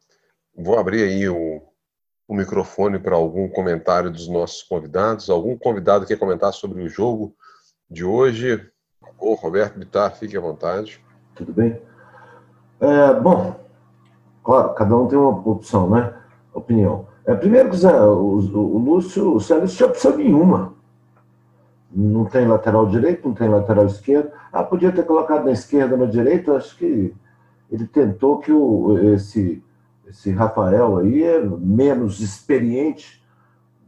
Vou 0.55 0.79
abrir 0.79 1.03
aí 1.03 1.29
o, 1.29 1.63
o 2.27 2.35
microfone 2.35 2.99
para 2.99 3.15
algum 3.15 3.49
comentário 3.49 4.11
dos 4.11 4.29
nossos 4.29 4.63
convidados. 4.63 5.31
Algum 5.31 5.57
convidado 5.57 6.07
quer 6.07 6.19
comentar 6.19 6.53
sobre 6.53 6.83
o 6.83 6.89
jogo 6.89 7.35
de 7.91 8.05
hoje? 8.05 8.71
O 9.19 9.35
Roberto 9.35 9.79
Bittar, 9.79 10.15
fique 10.17 10.37
à 10.37 10.41
vontade. 10.41 11.03
Tudo 11.35 11.53
bem? 11.53 11.81
É, 12.81 13.15
bom, 13.15 13.59
claro, 14.45 14.75
cada 14.75 14.97
um 14.97 15.09
tem 15.09 15.19
uma 15.19 15.31
opção, 15.31 15.89
né? 15.91 16.15
Opinião. 16.53 17.09
É, 17.27 17.35
primeiro, 17.35 17.71
o, 17.71 18.39
o, 18.39 18.77
o 18.77 18.79
Lúcio, 18.79 19.35
o 19.35 19.41
Célio 19.41 19.67
tinha 19.67 19.89
opção 19.89 20.17
nenhuma. 20.17 20.75
Não 21.91 22.25
tem 22.25 22.47
lateral 22.47 22.87
direito, 22.87 23.27
não 23.27 23.35
tem 23.35 23.49
lateral 23.49 23.87
esquerdo. 23.87 24.31
Ah, 24.53 24.63
podia 24.63 24.93
ter 24.93 25.05
colocado 25.05 25.45
na 25.45 25.51
esquerda, 25.51 25.97
na 25.97 26.07
direita. 26.07 26.57
Acho 26.57 26.77
que 26.77 27.13
ele 27.71 27.87
tentou 27.87 28.39
que 28.39 28.53
o, 28.53 28.97
esse, 29.13 29.63
esse 30.07 30.31
Rafael 30.31 30.99
aí 30.99 31.25
é 31.25 31.41
menos 31.41 32.21
experiente, 32.21 33.25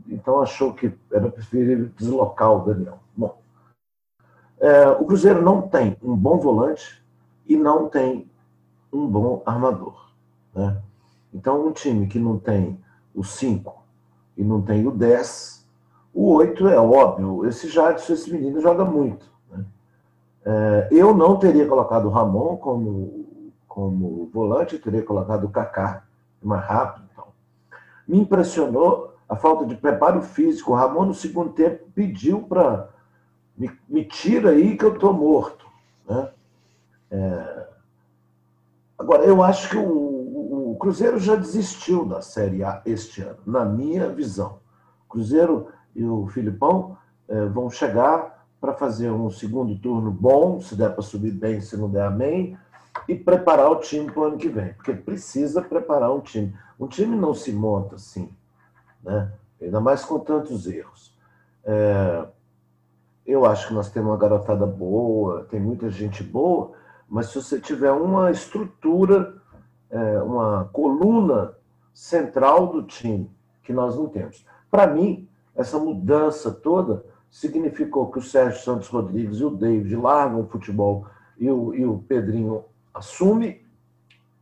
então 0.08 0.40
achou 0.40 0.72
que 0.72 0.92
era 1.12 1.30
preferível 1.30 1.90
deslocar 1.96 2.52
o 2.52 2.64
Daniel. 2.64 2.98
Bom, 3.16 3.38
é, 4.58 4.88
o 4.88 5.04
Cruzeiro 5.04 5.42
não 5.42 5.62
tem 5.62 5.96
um 6.02 6.16
bom 6.16 6.38
volante 6.38 7.00
e 7.46 7.56
não 7.56 7.88
tem 7.88 8.28
um 8.92 9.06
bom 9.06 9.42
armador. 9.46 10.10
Né? 10.54 10.76
Então, 11.32 11.68
um 11.68 11.72
time 11.72 12.08
que 12.08 12.18
não 12.18 12.38
tem 12.38 12.80
o 13.14 13.24
5 13.24 13.82
e 14.36 14.44
não 14.44 14.62
tem 14.62 14.86
o 14.86 14.90
10, 14.90 15.66
o 16.14 16.32
8 16.34 16.68
é 16.68 16.78
óbvio. 16.78 17.46
Esse 17.46 17.68
Jadson, 17.68 18.12
esse 18.12 18.32
menino, 18.32 18.60
joga 18.60 18.84
muito. 18.84 19.30
Né? 19.50 19.64
É, 20.44 20.88
eu 20.90 21.14
não 21.14 21.38
teria 21.38 21.66
colocado 21.66 22.06
o 22.06 22.10
Ramon 22.10 22.56
como, 22.56 23.26
como 23.66 24.30
volante, 24.32 24.78
teria 24.78 25.02
colocado 25.02 25.44
o 25.44 25.50
Kaká 25.50 26.04
mais 26.42 26.64
rápido. 26.64 27.06
Então. 27.12 27.26
Me 28.06 28.18
impressionou 28.18 29.14
a 29.28 29.36
falta 29.36 29.66
de 29.66 29.76
preparo 29.76 30.22
físico. 30.22 30.72
O 30.72 30.74
Ramon, 30.74 31.06
no 31.06 31.14
segundo 31.14 31.50
tempo, 31.50 31.84
pediu 31.94 32.42
para 32.42 32.88
me, 33.56 33.70
me 33.88 34.04
tira 34.04 34.50
aí 34.50 34.76
que 34.76 34.84
eu 34.84 34.94
estou 34.94 35.12
morto. 35.12 35.66
Né? 36.08 36.30
É... 37.10 37.66
Agora, 38.98 39.24
eu 39.24 39.42
acho 39.42 39.70
que 39.70 39.76
o, 39.76 40.17
Cruzeiro 40.78 41.18
já 41.18 41.34
desistiu 41.34 42.04
da 42.04 42.22
Série 42.22 42.62
A 42.62 42.82
este 42.86 43.22
ano, 43.22 43.38
na 43.46 43.64
minha 43.64 44.08
visão. 44.08 44.58
O 45.06 45.08
Cruzeiro 45.10 45.68
e 45.94 46.04
o 46.04 46.26
Filipão 46.28 46.96
é, 47.28 47.46
vão 47.46 47.70
chegar 47.70 48.46
para 48.60 48.74
fazer 48.74 49.10
um 49.10 49.30
segundo 49.30 49.78
turno 49.78 50.10
bom, 50.10 50.60
se 50.60 50.74
der 50.74 50.92
para 50.92 51.02
subir 51.02 51.32
bem, 51.32 51.60
se 51.60 51.76
não 51.76 51.88
der, 51.88 52.02
amém, 52.02 52.56
e 53.06 53.14
preparar 53.14 53.70
o 53.70 53.76
time 53.76 54.10
para 54.10 54.20
o 54.20 54.24
ano 54.24 54.38
que 54.38 54.48
vem, 54.48 54.72
porque 54.74 54.92
precisa 54.92 55.62
preparar 55.62 56.12
um 56.12 56.20
time. 56.20 56.54
Um 56.78 56.86
time 56.86 57.16
não 57.16 57.34
se 57.34 57.52
monta 57.52 57.94
assim, 57.94 58.30
né? 59.02 59.32
ainda 59.60 59.80
mais 59.80 60.04
com 60.04 60.18
tantos 60.18 60.66
erros. 60.66 61.16
É, 61.64 62.26
eu 63.26 63.44
acho 63.44 63.68
que 63.68 63.74
nós 63.74 63.90
temos 63.90 64.10
uma 64.10 64.16
garotada 64.16 64.66
boa, 64.66 65.44
tem 65.44 65.60
muita 65.60 65.90
gente 65.90 66.22
boa, 66.22 66.72
mas 67.08 67.26
se 67.26 67.40
você 67.40 67.60
tiver 67.60 67.92
uma 67.92 68.30
estrutura, 68.30 69.37
é, 69.90 70.22
uma 70.22 70.68
coluna 70.72 71.54
central 71.92 72.68
do 72.68 72.82
time, 72.82 73.30
que 73.62 73.72
nós 73.72 73.96
não 73.96 74.08
temos. 74.08 74.44
Para 74.70 74.86
mim, 74.86 75.28
essa 75.54 75.78
mudança 75.78 76.50
toda 76.50 77.04
significou 77.30 78.10
que 78.10 78.18
o 78.18 78.22
Sérgio 78.22 78.62
Santos 78.62 78.88
Rodrigues 78.88 79.38
e 79.38 79.44
o 79.44 79.50
David 79.50 79.96
largam 79.96 80.40
o 80.40 80.46
futebol 80.46 81.06
e 81.38 81.50
o, 81.50 81.74
e 81.74 81.84
o 81.84 81.98
Pedrinho 81.98 82.64
assume 82.92 83.66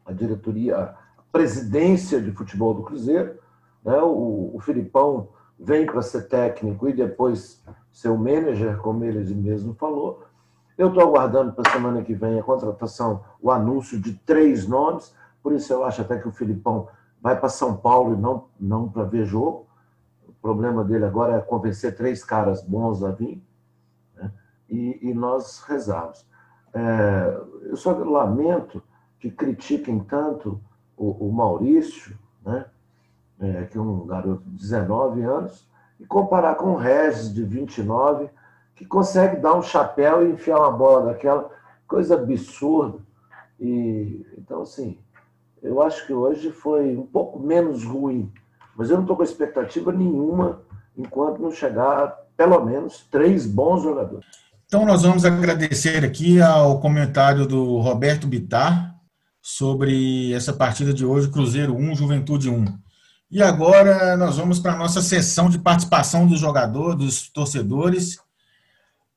a 0.05 0.13
diretoria, 0.13 0.79
a 0.79 0.95
presidência 1.33 2.21
de 2.21 2.31
futebol 2.31 2.75
do 2.75 2.83
Cruzeiro. 2.83 3.39
Né? 3.85 3.99
O, 4.01 4.53
o 4.55 4.61
Filipão 4.61 5.29
vem 5.59 5.87
para 5.87 6.03
ser 6.03 6.29
técnico 6.29 6.89
e 6.89 6.93
depois 6.93 7.63
ser 7.93 8.11
o 8.11 8.19
manager, 8.19 8.79
como 8.79 9.05
ele 9.05 9.35
mesmo 9.35 9.75
falou. 9.75 10.25
Eu 10.77 10.89
estou 10.89 11.03
aguardando 11.03 11.53
para 11.53 11.71
semana 11.71 12.03
que 12.03 12.15
vem 12.15 12.39
a 12.39 12.43
contratação, 12.43 13.25
o 13.41 13.51
anúncio 13.51 13.99
de 13.99 14.13
três 14.13 14.69
nomes, 14.69 15.15
por 15.47 15.53
isso 15.53 15.73
eu 15.73 15.85
acho 15.85 16.03
até 16.03 16.19
que 16.19 16.27
o 16.27 16.33
Filipão 16.33 16.89
vai 17.23 17.39
para 17.39 17.49
São 17.49 17.77
Paulo 17.77 18.15
e 18.15 18.17
não, 18.21 18.49
não 18.59 18.89
para 18.89 19.05
ver 19.05 19.25
jogo. 19.25 19.69
O 20.27 20.33
problema 20.33 20.83
dele 20.83 21.05
agora 21.05 21.37
é 21.37 21.41
convencer 21.41 21.95
três 21.95 22.25
caras 22.25 22.65
bons 22.65 23.05
a 23.05 23.13
vir, 23.13 23.41
né? 24.17 24.33
e, 24.69 24.99
e, 25.09 25.15
nós 25.15 25.61
rezamos. 25.61 26.27
É, 26.75 27.41
eu 27.63 27.77
só 27.77 27.93
lamento 27.93 28.83
que 29.21 29.31
critiquem 29.31 30.01
tanto 30.01 30.61
o, 30.97 31.29
o 31.29 31.33
Maurício, 31.33 32.19
né? 32.45 32.67
É, 33.39 33.67
que 33.67 33.79
é 33.79 33.81
um 33.81 34.05
garoto 34.05 34.43
de 34.51 34.57
19 34.57 35.23
anos, 35.23 35.71
e 36.01 36.05
comparar 36.05 36.57
com 36.57 36.73
o 36.73 36.77
Regis, 36.77 37.33
de 37.33 37.45
29, 37.45 38.29
que 38.75 38.85
consegue 38.85 39.37
dar 39.37 39.55
um 39.55 39.63
chapéu 39.63 40.27
e 40.27 40.33
enfiar 40.33 40.59
uma 40.59 40.73
bola 40.73 41.13
daquela, 41.13 41.49
coisa 41.87 42.17
absurda. 42.17 42.99
E, 43.61 44.27
então, 44.37 44.63
assim, 44.63 44.99
eu 45.63 45.83
acho 45.83 46.07
que 46.07 46.13
hoje 46.13 46.51
foi 46.51 46.97
um 46.97 47.07
pouco 47.07 47.39
menos 47.39 47.85
ruim, 47.85 48.33
mas 48.77 48.91
eu 48.91 48.97
não 48.97 49.05
estou 49.05 49.17
com 49.17 49.23
expectativa 49.23 49.93
nenhuma 49.93 50.63
enquanto 50.97 51.41
não 51.41 51.51
chegar 51.51 52.17
pelo 52.37 52.65
menos 52.65 53.07
três 53.11 53.47
bons 53.47 53.83
jogadores. 53.83 54.27
Então, 54.67 54.85
nós 54.85 55.03
vamos 55.03 55.25
agradecer 55.25 56.05
aqui 56.05 56.41
ao 56.41 56.81
comentário 56.81 57.47
do 57.47 57.79
Roberto 57.79 58.27
Bitar 58.27 58.95
sobre 59.41 60.33
essa 60.33 60.53
partida 60.53 60.93
de 60.93 61.07
hoje, 61.07 61.31
Cruzeiro 61.31 61.75
1, 61.77 61.95
Juventude 61.95 62.51
1. 62.51 62.65
E 63.31 63.43
agora 63.43 64.17
nós 64.17 64.37
vamos 64.37 64.59
para 64.59 64.73
a 64.73 64.77
nossa 64.77 65.01
sessão 65.01 65.49
de 65.49 65.59
participação 65.59 66.27
do 66.27 66.37
jogador, 66.37 66.97
dos 66.97 67.29
torcedores, 67.29 68.17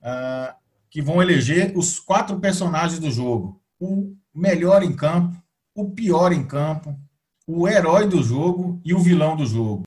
uh, 0.02 0.54
que 0.90 1.02
vão 1.02 1.22
eleger 1.22 1.74
os 1.76 2.00
quatro 2.00 2.40
personagens 2.40 3.00
do 3.00 3.10
jogo: 3.10 3.60
o 3.80 4.16
melhor 4.34 4.84
em 4.84 4.96
campo, 4.96 5.36
o 5.80 5.90
pior 5.92 6.32
em 6.34 6.46
campo, 6.46 6.94
o 7.48 7.68
herói 7.68 8.08
do 8.08 8.22
jogo 8.22 8.82
e 8.84 8.94
o 8.94 9.00
vilão 9.00 9.36
do 9.36 9.46
jogo. 9.46 9.84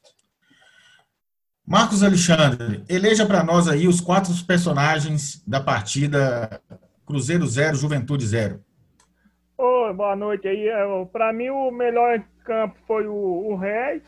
Marcos 1.66 2.02
Alexandre, 2.02 2.82
eleja 2.88 3.26
para 3.26 3.44
nós 3.44 3.68
aí 3.68 3.86
os 3.86 4.00
quatro 4.00 4.32
personagens 4.44 5.42
da 5.46 5.60
partida 5.60 6.60
Cruzeiro 7.06 7.46
0, 7.46 7.76
Juventude 7.76 8.26
0. 8.26 8.60
Oi, 9.58 9.92
boa 9.92 10.16
noite 10.16 10.48
aí. 10.48 10.66
É, 10.66 11.04
para 11.12 11.32
mim, 11.32 11.50
o 11.50 11.70
melhor 11.70 12.16
em 12.16 12.24
campo 12.44 12.74
foi 12.86 13.06
o, 13.06 13.14
o 13.14 13.54
Reis. 13.54 14.02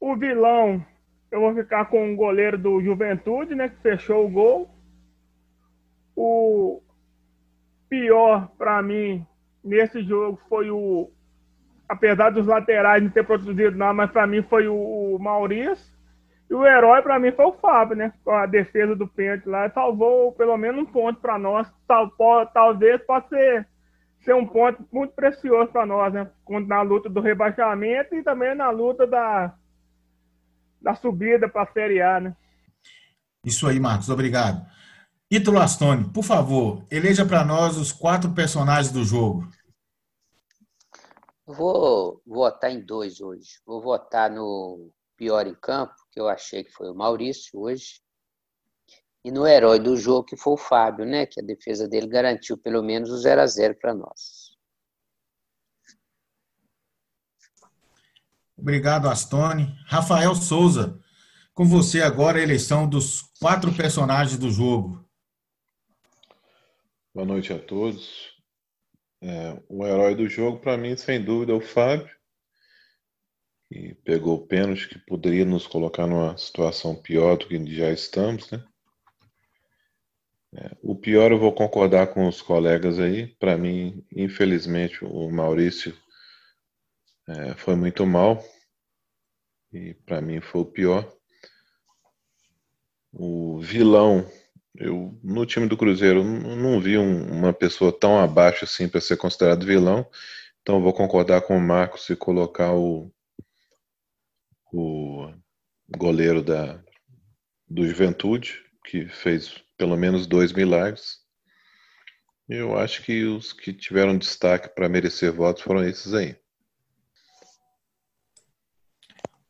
O 0.00 0.16
vilão, 0.16 0.84
eu 1.30 1.40
vou 1.40 1.54
ficar 1.54 1.84
com 1.84 2.12
o 2.12 2.16
goleiro 2.16 2.58
do 2.58 2.82
Juventude, 2.82 3.54
né? 3.54 3.68
Que 3.68 3.76
fechou 3.76 4.26
o 4.26 4.30
gol. 4.30 4.70
O 6.16 6.82
pior 7.88 8.48
para 8.58 8.82
mim 8.82 9.24
nesse 9.62 10.02
jogo 10.02 10.40
foi 10.48 10.70
o. 10.70 11.10
Apesar 11.88 12.30
dos 12.30 12.46
laterais 12.46 13.02
não 13.02 13.10
ter 13.10 13.24
produzido 13.24 13.76
nada, 13.76 13.92
mas 13.92 14.10
para 14.10 14.26
mim 14.26 14.42
foi 14.42 14.68
o, 14.68 15.18
Maurício. 15.20 15.92
E 16.48 16.54
o 16.54 16.64
herói 16.64 17.02
para 17.02 17.18
mim 17.18 17.32
foi 17.32 17.44
o 17.46 17.52
Fábio, 17.52 17.96
né? 17.96 18.12
Com 18.24 18.30
a 18.30 18.46
defesa 18.46 18.94
do 18.94 19.06
pênalti 19.06 19.48
lá, 19.48 19.68
salvou 19.70 20.32
pelo 20.32 20.56
menos 20.56 20.82
um 20.82 20.86
ponto 20.86 21.20
para 21.20 21.38
nós. 21.38 21.68
Tal, 21.86 22.10
talvez 22.52 23.00
possa 23.02 23.28
ser 23.28 23.66
ser 24.20 24.34
um 24.34 24.46
ponto 24.46 24.86
muito 24.92 25.14
precioso 25.14 25.72
para 25.72 25.86
nós, 25.86 26.12
né? 26.12 26.28
Na 26.66 26.82
luta 26.82 27.08
do 27.08 27.20
rebaixamento 27.20 28.14
e 28.14 28.22
também 28.22 28.54
na 28.54 28.70
luta 28.70 29.06
da, 29.06 29.54
da 30.80 30.94
subida 30.94 31.48
para 31.48 31.62
a 31.62 31.72
Série 31.72 32.02
A, 32.02 32.20
né? 32.20 32.36
Isso 33.44 33.66
aí, 33.66 33.80
Marcos, 33.80 34.10
obrigado. 34.10 34.64
Ítalo 35.32 35.60
Astone, 35.60 36.12
por 36.12 36.24
favor, 36.24 36.84
eleja 36.90 37.24
para 37.24 37.44
nós 37.44 37.76
os 37.76 37.92
quatro 37.92 38.34
personagens 38.34 38.92
do 38.92 39.04
jogo. 39.04 39.48
Vou 41.46 42.20
votar 42.26 42.72
em 42.72 42.84
dois 42.84 43.20
hoje. 43.20 43.60
Vou 43.64 43.80
votar 43.80 44.28
no 44.28 44.90
pior 45.16 45.46
em 45.46 45.54
campo, 45.54 45.94
que 46.10 46.20
eu 46.20 46.28
achei 46.28 46.64
que 46.64 46.72
foi 46.72 46.90
o 46.90 46.94
Maurício 46.96 47.60
hoje. 47.60 48.00
E 49.24 49.30
no 49.30 49.46
herói 49.46 49.78
do 49.78 49.96
jogo, 49.96 50.24
que 50.24 50.36
foi 50.36 50.54
o 50.54 50.56
Fábio, 50.56 51.04
né? 51.04 51.26
Que 51.26 51.40
a 51.40 51.44
defesa 51.44 51.86
dele 51.86 52.08
garantiu 52.08 52.58
pelo 52.58 52.82
menos 52.82 53.10
o 53.10 53.18
0 53.18 53.40
a 53.40 53.46
0 53.46 53.76
para 53.80 53.94
nós. 53.94 54.56
Obrigado, 58.56 59.08
Astone. 59.08 59.72
Rafael 59.86 60.34
Souza, 60.34 60.98
com 61.54 61.64
você 61.64 62.02
agora 62.02 62.38
a 62.38 62.42
eleição 62.42 62.88
dos 62.88 63.22
quatro 63.38 63.72
personagens 63.72 64.36
do 64.36 64.50
jogo. 64.50 65.08
Boa 67.12 67.26
noite 67.26 67.52
a 67.52 67.58
todos. 67.58 68.30
É, 69.20 69.60
o 69.68 69.84
herói 69.84 70.14
do 70.14 70.28
jogo, 70.28 70.60
para 70.60 70.76
mim, 70.76 70.96
sem 70.96 71.20
dúvida, 71.20 71.50
é 71.50 71.56
o 71.56 71.60
Fábio, 71.60 72.08
que 73.68 73.94
pegou 74.04 74.36
o 74.36 74.46
pênalti 74.46 74.88
que 74.88 74.98
poderia 75.00 75.44
nos 75.44 75.66
colocar 75.66 76.06
numa 76.06 76.38
situação 76.38 76.94
pior 76.94 77.36
do 77.36 77.48
que 77.48 77.74
já 77.74 77.90
estamos, 77.90 78.48
né? 78.52 78.64
É, 80.54 80.76
o 80.80 80.94
pior 80.94 81.32
eu 81.32 81.38
vou 81.38 81.52
concordar 81.52 82.14
com 82.14 82.28
os 82.28 82.40
colegas 82.40 83.00
aí. 83.00 83.26
Para 83.40 83.58
mim, 83.58 84.06
infelizmente, 84.14 85.04
o 85.04 85.28
Maurício 85.32 85.92
é, 87.28 87.54
foi 87.54 87.74
muito 87.74 88.06
mal 88.06 88.40
e 89.72 89.94
para 89.94 90.20
mim 90.20 90.40
foi 90.40 90.60
o 90.60 90.72
pior. 90.72 91.12
O 93.12 93.58
vilão, 93.58 94.24
eu 94.76 95.18
no 95.22 95.44
time 95.44 95.66
do 95.66 95.76
Cruzeiro 95.76 96.22
não 96.24 96.80
vi 96.80 96.96
um, 96.96 97.32
uma 97.32 97.52
pessoa 97.52 97.92
tão 97.92 98.18
abaixo 98.18 98.64
assim 98.64 98.88
para 98.88 99.00
ser 99.00 99.16
considerado 99.16 99.66
vilão. 99.66 100.06
Então 100.62 100.82
vou 100.82 100.92
concordar 100.92 101.42
com 101.42 101.56
o 101.56 101.60
Marcos 101.60 102.08
e 102.10 102.16
colocar 102.16 102.72
o, 102.74 103.10
o 104.72 105.32
goleiro 105.96 106.42
da 106.42 106.82
do 107.68 107.86
Juventude, 107.86 108.64
que 108.84 109.06
fez 109.06 109.62
pelo 109.78 109.96
menos 109.96 110.26
dois 110.26 110.52
milagres. 110.52 111.20
Eu 112.48 112.76
acho 112.76 113.04
que 113.04 113.24
os 113.24 113.52
que 113.52 113.72
tiveram 113.72 114.18
destaque 114.18 114.68
para 114.74 114.88
merecer 114.88 115.32
votos 115.32 115.62
foram 115.62 115.84
esses 115.84 116.12
aí. 116.12 116.36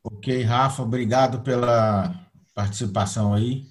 Ok, 0.04 0.42
Rafa, 0.42 0.82
obrigado 0.82 1.42
pela 1.42 2.28
participação 2.54 3.32
aí. 3.32 3.64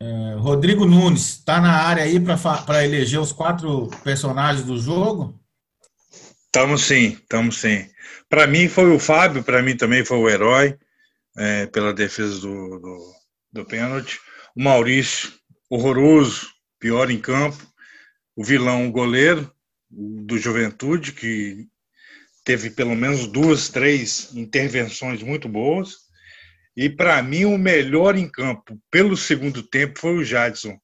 É, 0.00 0.34
Rodrigo 0.38 0.84
Nunes, 0.84 1.38
está 1.38 1.60
na 1.60 1.72
área 1.72 2.02
aí 2.02 2.18
para 2.20 2.84
eleger 2.84 3.20
os 3.20 3.32
quatro 3.32 3.88
personagens 4.02 4.64
do 4.64 4.78
jogo? 4.78 5.38
Estamos 6.46 6.82
sim, 6.82 7.12
estamos 7.12 7.58
sim. 7.58 7.88
Para 8.28 8.46
mim 8.46 8.68
foi 8.68 8.94
o 8.94 8.98
Fábio, 8.98 9.42
para 9.42 9.62
mim 9.62 9.76
também 9.76 10.04
foi 10.04 10.18
o 10.18 10.28
herói, 10.28 10.78
é, 11.36 11.66
pela 11.66 11.92
defesa 11.92 12.40
do, 12.40 12.78
do, 12.78 13.12
do 13.52 13.64
pênalti 13.64 14.18
o 14.54 14.62
Maurício, 14.62 15.32
horroroso, 15.68 16.48
pior 16.78 17.10
em 17.10 17.20
campo, 17.20 17.66
o 18.36 18.44
vilão, 18.44 18.86
o 18.86 18.92
goleiro 18.92 19.52
do 19.90 20.38
Juventude, 20.38 21.12
que 21.12 21.66
teve 22.44 22.70
pelo 22.70 22.94
menos 22.94 23.26
duas, 23.26 23.68
três 23.68 24.32
intervenções 24.34 25.22
muito 25.22 25.48
boas. 25.48 26.03
E 26.76 26.88
para 26.88 27.22
mim, 27.22 27.44
o 27.44 27.56
melhor 27.58 28.16
em 28.16 28.28
campo, 28.28 28.78
pelo 28.90 29.16
segundo 29.16 29.62
tempo, 29.62 30.00
foi 30.00 30.16
o 30.16 30.24
Jadson, 30.24 30.78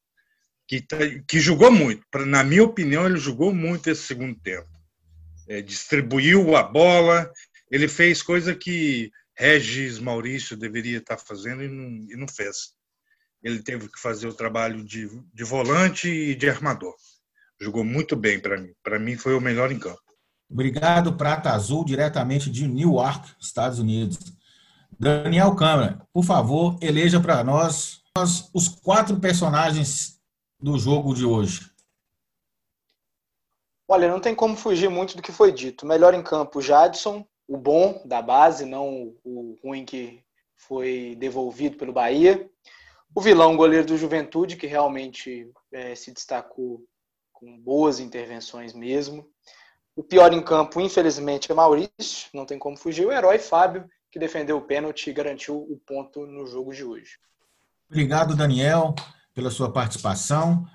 que, 0.69 0.81
tá, 0.81 0.97
que 1.27 1.41
jogou 1.41 1.71
muito. 1.71 2.03
Na 2.27 2.45
minha 2.45 2.63
opinião, 2.63 3.07
ele 3.07 3.19
jogou 3.19 3.53
muito 3.53 3.91
esse 3.91 4.03
segundo 4.03 4.39
tempo. 4.41 4.69
É, 5.49 5.61
distribuiu 5.61 6.55
a 6.55 6.63
bola, 6.63 7.31
ele 7.71 7.89
fez 7.89 8.23
coisa 8.23 8.55
que 8.55 9.11
Regis 9.37 9.99
Maurício 9.99 10.57
deveria 10.57 10.99
estar 10.99 11.19
fazendo 11.19 11.65
e 11.65 11.69
não, 11.69 11.89
e 12.09 12.17
não 12.17 12.29
fez 12.29 12.75
ele 13.43 13.63
teve 13.63 13.89
que 13.89 13.99
fazer 13.99 14.29
o 14.29 14.35
trabalho 14.35 14.85
de, 14.85 15.09
de 15.33 15.45
volante 15.45 16.09
e 16.09 16.35
de 16.35 16.49
armador. 16.49 16.95
Jogou 17.61 17.85
muito 17.85 18.17
bem 18.17 18.41
para 18.41 18.61
mim. 18.61 18.73
Para 18.83 18.99
mim 18.99 19.17
foi 19.17 19.35
o 19.35 19.41
melhor 19.41 19.73
em 19.73 19.79
campo. 19.79 20.01
Obrigado, 20.49 21.17
Prata 21.17 21.51
Azul, 21.51 21.85
diretamente 21.85 22.51
de 22.51 22.67
Newark, 22.67 23.31
Estados 23.41 23.79
Unidos. 23.79 24.19
Daniel 25.01 25.57
Câmara, 25.57 26.07
por 26.13 26.23
favor, 26.23 26.77
eleja 26.83 27.19
para 27.19 27.43
nós 27.43 28.03
os 28.53 28.69
quatro 28.69 29.19
personagens 29.19 30.21
do 30.61 30.79
jogo 30.79 31.15
de 31.15 31.25
hoje. 31.25 31.71
Olha, 33.89 34.11
não 34.11 34.21
tem 34.21 34.35
como 34.35 34.55
fugir 34.55 34.91
muito 34.91 35.17
do 35.17 35.23
que 35.23 35.33
foi 35.33 35.53
dito. 35.53 35.87
Melhor 35.87 36.13
em 36.13 36.23
campo, 36.23 36.61
Jadson, 36.61 37.27
o 37.49 37.57
bom 37.57 38.03
da 38.05 38.21
base, 38.21 38.67
não 38.67 39.15
o 39.25 39.57
ruim 39.65 39.87
que 39.87 40.23
foi 40.55 41.17
devolvido 41.19 41.79
pelo 41.79 41.95
Bahia. 41.95 42.47
O 43.15 43.23
vilão, 43.23 43.57
goleiro 43.57 43.87
do 43.87 43.97
Juventude, 43.97 44.59
que 44.59 44.67
realmente 44.67 45.51
é, 45.73 45.95
se 45.95 46.13
destacou 46.13 46.85
com 47.33 47.59
boas 47.59 48.01
intervenções 48.01 48.75
mesmo. 48.75 49.27
O 49.97 50.05
pior 50.05 50.31
em 50.35 50.43
campo, 50.43 50.79
infelizmente, 50.79 51.51
é 51.51 51.55
Maurício, 51.55 52.29
não 52.35 52.45
tem 52.45 52.59
como 52.59 52.77
fugir. 52.77 53.07
O 53.07 53.13
herói 53.13 53.39
Fábio, 53.39 53.89
que 54.11 54.19
defendeu 54.19 54.57
o 54.57 54.63
pênalti 54.63 55.09
e 55.11 55.13
garantiu 55.13 55.57
o 55.57 55.79
ponto 55.87 56.27
no 56.27 56.47
jogo 56.47 56.73
de 56.73 56.85
hoje. 56.85 57.19
Obrigado, 57.89 58.37
Daniel, 58.37 58.95
pela 59.35 59.51
sua 59.51 59.73
participação. 59.73 60.67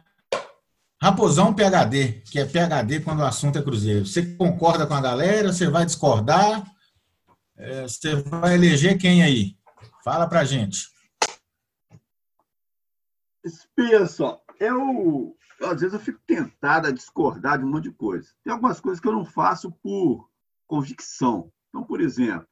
Raposão 1.02 1.54
PHD, 1.54 2.24
que 2.32 2.40
é 2.40 2.46
PHD 2.46 3.02
quando 3.02 3.20
o 3.20 3.26
assunto 3.26 3.60
é 3.60 3.62
Cruzeiro. 3.62 4.06
Você 4.06 4.36
concorda 4.36 4.88
com 4.88 4.94
a 4.94 5.02
galera? 5.02 5.52
Você 5.52 5.70
vai 5.70 5.86
discordar? 5.86 6.64
É, 7.58 7.84
você 7.84 8.16
vai 8.16 8.56
eleger 8.56 8.98
quem 8.98 9.22
aí? 9.22 9.58
Fala 10.04 10.28
pra 10.28 10.44
gente. 10.44 10.90
Espia 13.44 14.08
só, 14.08 14.42
eu 14.60 15.36
às 15.62 15.82
vezes 15.82 15.94
eu 15.94 16.00
fico 16.00 16.20
tentado 16.28 16.88
a 16.88 16.92
discordar 16.92 17.58
de 17.58 17.66
um 17.66 17.70
monte 17.70 17.86
de 17.86 17.92
coisa. 17.92 18.30
Tem 18.44 18.52
algumas 18.52 18.80
coisas 18.80 19.00
que 19.00 19.08
eu 19.08 19.14
não 19.14 19.26
faço 19.26 19.72
por 19.72 20.30
convicção. 20.68 21.52
Então, 21.70 21.84
por 21.84 22.02
exemplo, 22.02 22.48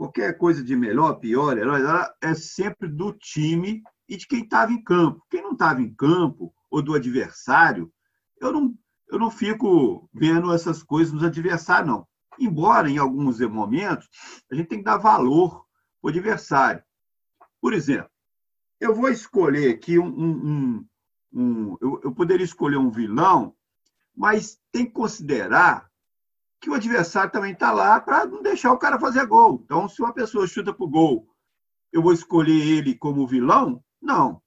qualquer 0.00 0.38
coisa 0.38 0.64
de 0.64 0.74
melhor, 0.74 1.16
pior, 1.16 1.58
herói, 1.58 1.82
é 2.22 2.32
sempre 2.32 2.88
do 2.88 3.12
time 3.12 3.82
e 4.08 4.16
de 4.16 4.26
quem 4.26 4.44
estava 4.44 4.72
em 4.72 4.82
campo. 4.82 5.22
Quem 5.28 5.42
não 5.42 5.52
estava 5.52 5.82
em 5.82 5.92
campo 5.92 6.54
ou 6.70 6.80
do 6.80 6.94
adversário, 6.94 7.92
eu 8.40 8.50
não, 8.50 8.74
eu 9.10 9.18
não 9.18 9.30
fico 9.30 10.08
vendo 10.10 10.54
essas 10.54 10.82
coisas 10.82 11.12
nos 11.12 11.22
adversários, 11.22 11.86
não. 11.86 12.08
Embora, 12.38 12.88
em 12.88 12.96
alguns 12.96 13.40
momentos, 13.40 14.08
a 14.50 14.54
gente 14.54 14.68
tem 14.68 14.78
que 14.78 14.84
dar 14.84 14.96
valor 14.96 15.66
ao 16.02 16.08
adversário. 16.08 16.82
Por 17.60 17.74
exemplo, 17.74 18.08
eu 18.80 18.94
vou 18.94 19.10
escolher 19.10 19.74
aqui 19.74 19.98
um. 19.98 20.06
um, 20.06 20.30
um, 20.46 20.86
um 21.34 21.76
eu, 21.78 22.00
eu 22.04 22.14
poderia 22.14 22.44
escolher 22.44 22.78
um 22.78 22.90
vilão, 22.90 23.54
mas 24.16 24.58
tem 24.72 24.86
que 24.86 24.92
considerar 24.92 25.89
que 26.60 26.68
o 26.68 26.74
adversário 26.74 27.32
também 27.32 27.52
está 27.52 27.72
lá 27.72 27.98
para 28.00 28.26
não 28.26 28.42
deixar 28.42 28.72
o 28.72 28.78
cara 28.78 29.00
fazer 29.00 29.26
gol. 29.26 29.62
Então, 29.64 29.88
se 29.88 30.02
uma 30.02 30.12
pessoa 30.12 30.46
chuta 30.46 30.72
para 30.72 30.84
o 30.84 30.90
gol, 30.90 31.26
eu 31.90 32.02
vou 32.02 32.12
escolher 32.12 32.60
ele 32.60 32.94
como 32.94 33.26
vilão? 33.26 33.82
Não. 34.00 34.42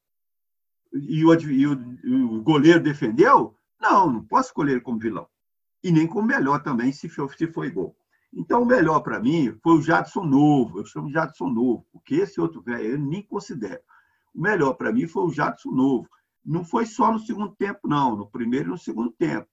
E 0.93 1.25
o, 1.25 1.33
e 1.33 1.67
o, 1.67 2.37
o 2.37 2.41
goleiro 2.43 2.79
defendeu? 2.79 3.57
Não, 3.81 4.11
não 4.11 4.23
posso 4.23 4.49
escolher 4.49 4.73
ele 4.73 4.81
como 4.81 4.99
vilão. 4.99 5.27
E 5.83 5.91
nem 5.91 6.05
como 6.05 6.27
melhor 6.27 6.61
também, 6.61 6.91
se 6.91 7.09
for, 7.09 7.33
se 7.33 7.47
foi 7.47 7.71
gol. 7.71 7.95
Então, 8.31 8.61
o 8.61 8.65
melhor 8.65 8.99
para 9.01 9.19
mim 9.19 9.57
foi 9.61 9.73
o 9.73 9.81
Jadson 9.81 10.23
Novo. 10.23 10.79
Eu 10.79 10.85
chamo 10.85 11.07
de 11.07 11.13
Jadson 11.13 11.49
Novo, 11.49 11.85
porque 11.91 12.15
esse 12.15 12.39
outro 12.39 12.61
velho 12.61 12.91
eu 12.91 12.99
nem 12.99 13.23
considero. 13.23 13.81
O 14.33 14.41
melhor 14.41 14.73
para 14.73 14.91
mim 14.91 15.07
foi 15.07 15.23
o 15.23 15.31
Jadson 15.31 15.71
Novo. 15.71 16.07
Não 16.45 16.63
foi 16.63 16.85
só 16.85 17.11
no 17.11 17.19
segundo 17.19 17.55
tempo, 17.55 17.87
não, 17.87 18.15
no 18.15 18.29
primeiro 18.29 18.67
e 18.67 18.71
no 18.71 18.77
segundo 18.77 19.11
tempo. 19.11 19.47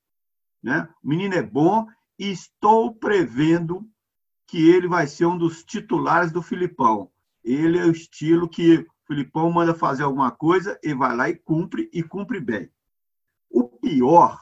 Né? 0.63 0.89
O 1.03 1.09
menino 1.09 1.35
é 1.35 1.43
bom 1.43 1.87
e 2.21 2.31
estou 2.31 2.95
prevendo 2.95 3.89
que 4.47 4.69
ele 4.69 4.87
vai 4.87 5.07
ser 5.07 5.25
um 5.25 5.39
dos 5.39 5.65
titulares 5.65 6.31
do 6.31 6.43
Filipão. 6.43 7.11
Ele 7.43 7.79
é 7.79 7.85
o 7.87 7.91
estilo 7.91 8.47
que 8.47 8.81
o 8.81 8.87
Filipão 9.07 9.51
manda 9.51 9.73
fazer 9.73 10.03
alguma 10.03 10.31
coisa 10.31 10.79
e 10.83 10.93
vai 10.93 11.17
lá 11.17 11.31
e 11.31 11.35
cumpre, 11.35 11.89
e 11.91 12.03
cumpre 12.03 12.39
bem. 12.39 12.71
O 13.49 13.65
pior 13.65 14.39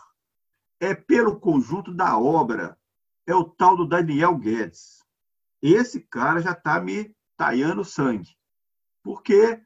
é 0.80 0.92
pelo 0.92 1.38
conjunto 1.38 1.94
da 1.94 2.18
obra, 2.18 2.76
é 3.24 3.34
o 3.34 3.44
tal 3.44 3.76
do 3.76 3.86
Daniel 3.86 4.36
Guedes. 4.36 5.04
Esse 5.62 6.00
cara 6.00 6.40
já 6.40 6.50
está 6.50 6.80
me 6.80 7.14
taiando 7.36 7.84
sangue. 7.84 8.36
Porque 9.04 9.62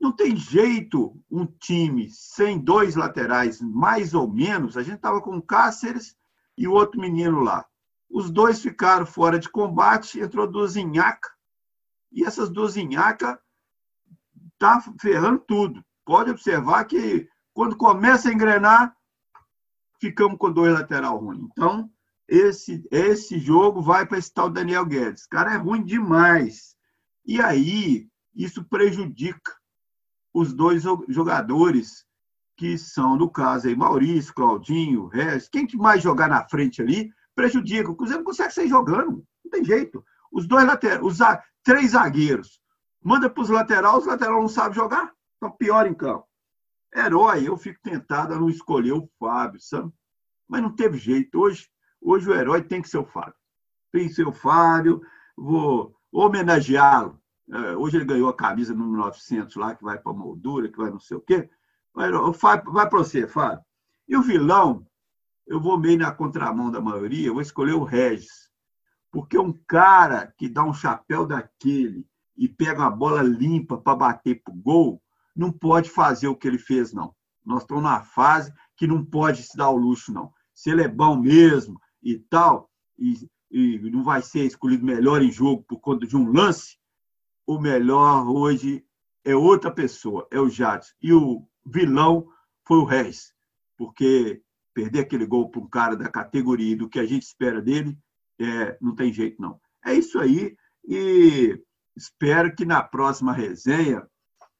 não 0.00 0.10
tem 0.10 0.34
jeito 0.34 1.16
um 1.30 1.46
time 1.46 2.10
sem 2.10 2.58
dois 2.58 2.96
laterais, 2.96 3.60
mais 3.60 4.12
ou 4.12 4.28
menos. 4.28 4.76
A 4.76 4.82
gente 4.82 4.96
estava 4.96 5.20
com 5.20 5.40
Cáceres 5.40 6.16
e 6.62 6.68
o 6.68 6.72
outro 6.72 7.00
menino 7.00 7.40
lá. 7.40 7.66
Os 8.08 8.30
dois 8.30 8.62
ficaram 8.62 9.04
fora 9.04 9.36
de 9.36 9.48
combate, 9.48 10.20
entrou 10.20 10.46
duas 10.46 10.76
Inhaca. 10.76 11.28
E 12.12 12.24
essas 12.24 12.48
duas 12.48 12.76
Inhaca 12.76 13.36
tá 14.60 14.80
ferrando 15.00 15.40
tudo. 15.40 15.84
Pode 16.04 16.30
observar 16.30 16.84
que 16.84 17.28
quando 17.52 17.76
começa 17.76 18.28
a 18.28 18.32
engrenar, 18.32 18.96
ficamos 20.00 20.38
com 20.38 20.52
dois 20.52 20.72
lateral 20.72 21.18
ruins. 21.18 21.48
Então, 21.50 21.90
esse, 22.28 22.86
esse 22.92 23.40
jogo 23.40 23.82
vai 23.82 24.06
para 24.06 24.18
esse 24.18 24.32
tal 24.32 24.48
Daniel 24.48 24.86
Guedes. 24.86 25.26
Cara 25.26 25.54
é 25.54 25.56
ruim 25.56 25.82
demais. 25.82 26.76
E 27.26 27.40
aí, 27.40 28.08
isso 28.36 28.62
prejudica 28.62 29.52
os 30.32 30.52
dois 30.52 30.84
jogadores 31.08 32.06
que 32.56 32.76
são, 32.78 33.16
no 33.16 33.30
caso, 33.30 33.68
aí, 33.68 33.76
Maurício, 33.76 34.34
Claudinho, 34.34 35.06
Regis, 35.06 35.48
quem 35.48 35.66
que 35.66 35.76
mais 35.76 36.02
jogar 36.02 36.28
na 36.28 36.46
frente 36.48 36.82
ali, 36.82 37.12
prejudica. 37.34 37.90
O 37.90 37.96
Cruzeiro 37.96 38.20
não 38.20 38.26
consegue 38.26 38.52
sair 38.52 38.68
jogando. 38.68 39.24
Não 39.44 39.50
tem 39.50 39.64
jeito. 39.64 40.04
Os 40.30 40.46
dois 40.46 40.64
laterais, 40.64 41.02
os 41.02 41.18
três 41.62 41.90
zagueiros. 41.92 42.60
Manda 43.02 43.28
para 43.28 43.42
os 43.42 43.48
laterais, 43.48 43.98
os 43.98 44.06
laterais 44.06 44.36
não 44.36 44.48
sabem 44.48 44.74
jogar. 44.74 45.12
Então, 45.36 45.50
pior 45.50 45.86
em 45.86 45.94
campo. 45.94 46.26
Herói, 46.94 47.48
eu 47.48 47.56
fico 47.56 47.80
tentado 47.82 48.34
a 48.34 48.38
não 48.38 48.48
escolher 48.48 48.92
o 48.92 49.08
Fábio, 49.18 49.60
sabe? 49.60 49.90
Mas 50.46 50.62
não 50.62 50.74
teve 50.74 50.98
jeito. 50.98 51.38
Hoje, 51.38 51.68
hoje 52.00 52.28
o 52.28 52.34
herói 52.34 52.62
tem 52.62 52.82
que 52.82 52.88
ser 52.88 52.98
o 52.98 53.06
Fábio. 53.06 53.34
Tem 53.90 54.06
que 54.06 54.14
ser 54.14 54.26
o 54.26 54.32
Fábio. 54.32 55.02
Vou 55.36 55.96
homenageá-lo. 56.12 57.18
É, 57.50 57.76
hoje 57.76 57.96
ele 57.96 58.04
ganhou 58.04 58.28
a 58.28 58.36
camisa 58.36 58.74
no 58.74 58.86
1900 58.86 59.56
lá, 59.56 59.74
que 59.74 59.82
vai 59.82 59.98
para 59.98 60.12
a 60.12 60.14
moldura, 60.14 60.68
que 60.68 60.78
vai 60.78 60.90
não 60.90 61.00
sei 61.00 61.16
o 61.16 61.20
quê. 61.20 61.48
Vai, 61.94 62.10
vai 62.10 62.88
para 62.88 62.98
você, 62.98 63.26
Fábio. 63.26 63.64
E 64.08 64.16
o 64.16 64.22
vilão, 64.22 64.86
eu 65.46 65.60
vou 65.60 65.78
meio 65.78 65.98
na 65.98 66.10
contramão 66.10 66.70
da 66.70 66.80
maioria, 66.80 67.28
eu 67.28 67.34
vou 67.34 67.42
escolher 67.42 67.74
o 67.74 67.84
Regis. 67.84 68.50
Porque 69.10 69.38
um 69.38 69.52
cara 69.66 70.32
que 70.38 70.48
dá 70.48 70.64
um 70.64 70.72
chapéu 70.72 71.26
daquele 71.26 72.06
e 72.36 72.48
pega 72.48 72.86
a 72.86 72.90
bola 72.90 73.22
limpa 73.22 73.76
para 73.76 73.96
bater 73.96 74.42
para 74.42 74.54
o 74.54 74.56
gol, 74.56 75.02
não 75.36 75.52
pode 75.52 75.90
fazer 75.90 76.28
o 76.28 76.36
que 76.36 76.48
ele 76.48 76.58
fez, 76.58 76.92
não. 76.92 77.14
Nós 77.44 77.62
estamos 77.62 77.82
na 77.82 78.00
fase 78.00 78.52
que 78.76 78.86
não 78.86 79.04
pode 79.04 79.42
se 79.42 79.56
dar 79.56 79.70
o 79.70 79.76
luxo, 79.76 80.12
não. 80.12 80.32
Se 80.54 80.70
ele 80.70 80.82
é 80.82 80.88
bom 80.88 81.16
mesmo 81.16 81.80
e 82.02 82.18
tal, 82.18 82.70
e, 82.98 83.28
e 83.50 83.78
não 83.90 84.02
vai 84.02 84.22
ser 84.22 84.44
escolhido 84.44 84.84
melhor 84.84 85.22
em 85.22 85.30
jogo 85.30 85.62
por 85.64 85.78
conta 85.80 86.06
de 86.06 86.16
um 86.16 86.30
lance, 86.30 86.78
o 87.46 87.58
melhor 87.58 88.26
hoje 88.26 88.84
é 89.24 89.34
outra 89.34 89.70
pessoa, 89.70 90.26
é 90.30 90.40
o 90.40 90.48
Jadson. 90.48 90.92
E 91.02 91.12
o 91.12 91.46
vilão 91.64 92.26
foi 92.66 92.78
o 92.78 92.84
Reis, 92.84 93.32
porque 93.76 94.42
perder 94.74 95.00
aquele 95.00 95.26
gol 95.26 95.50
para 95.50 95.60
um 95.60 95.68
cara 95.68 95.96
da 95.96 96.08
categoria 96.08 96.72
e 96.72 96.76
do 96.76 96.88
que 96.88 96.98
a 96.98 97.06
gente 97.06 97.22
espera 97.22 97.60
dele, 97.60 97.98
é, 98.38 98.76
não 98.80 98.94
tem 98.94 99.12
jeito, 99.12 99.40
não. 99.40 99.60
É 99.84 99.94
isso 99.94 100.18
aí, 100.18 100.56
e 100.86 101.58
espero 101.96 102.54
que 102.54 102.64
na 102.64 102.82
próxima 102.82 103.32
resenha 103.32 104.06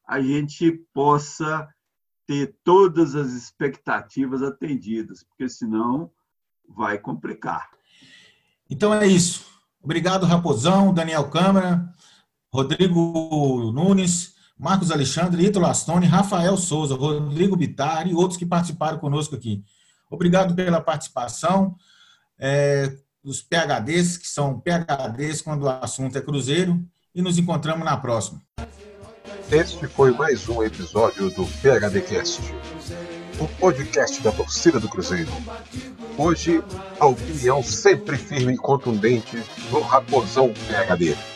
a 0.07 0.21
gente 0.21 0.73
possa 0.93 1.69
ter 2.27 2.57
todas 2.63 3.15
as 3.15 3.33
expectativas 3.33 4.43
atendidas, 4.43 5.25
porque 5.25 5.49
senão 5.49 6.11
vai 6.69 6.99
complicar. 6.99 7.71
Então 8.69 8.93
é 8.93 9.07
isso. 9.07 9.47
Obrigado, 9.83 10.27
Raposão, 10.27 10.95
Daniel 10.95 11.29
Câmara, 11.29 11.93
Rodrigo 12.53 13.73
Nunes, 13.73 14.32
Marcos 14.63 14.93
Alexandre, 14.93 15.45
Ítalo 15.45 15.67
Astone, 15.67 16.07
Rafael 16.07 16.57
Souza, 16.57 16.95
Rodrigo 16.95 17.57
Bitar 17.57 18.07
e 18.07 18.15
outros 18.15 18.39
que 18.39 18.47
participaram 18.47 18.97
conosco 18.97 19.35
aqui. 19.35 19.65
Obrigado 20.09 20.55
pela 20.55 20.81
participação. 20.81 21.75
É, 22.39 22.97
dos 23.25 23.43
PHDs, 23.43 24.17
que 24.17 24.29
são 24.29 24.61
PHDs 24.61 25.43
quando 25.43 25.65
o 25.65 25.69
assunto 25.69 26.17
é 26.17 26.21
Cruzeiro, 26.21 26.81
e 27.13 27.21
nos 27.21 27.39
encontramos 27.39 27.85
na 27.85 27.97
próxima. 27.97 28.41
Este 29.51 29.89
foi 29.89 30.13
mais 30.13 30.49
um 30.49 30.63
episódio 30.63 31.29
do 31.31 31.45
PHDcast, 31.45 32.41
o 33.41 33.49
podcast 33.59 34.23
da 34.23 34.31
torcida 34.31 34.79
do 34.79 34.89
Cruzeiro. 34.89 35.31
Hoje, 36.17 36.63
a 37.01 37.07
opinião 37.07 37.65
sempre 37.65 38.17
firme 38.17 38.55
e 38.55 38.57
contundente 38.57 39.37
do 39.71 39.81
Raposão 39.81 40.53
PHD. 40.53 41.32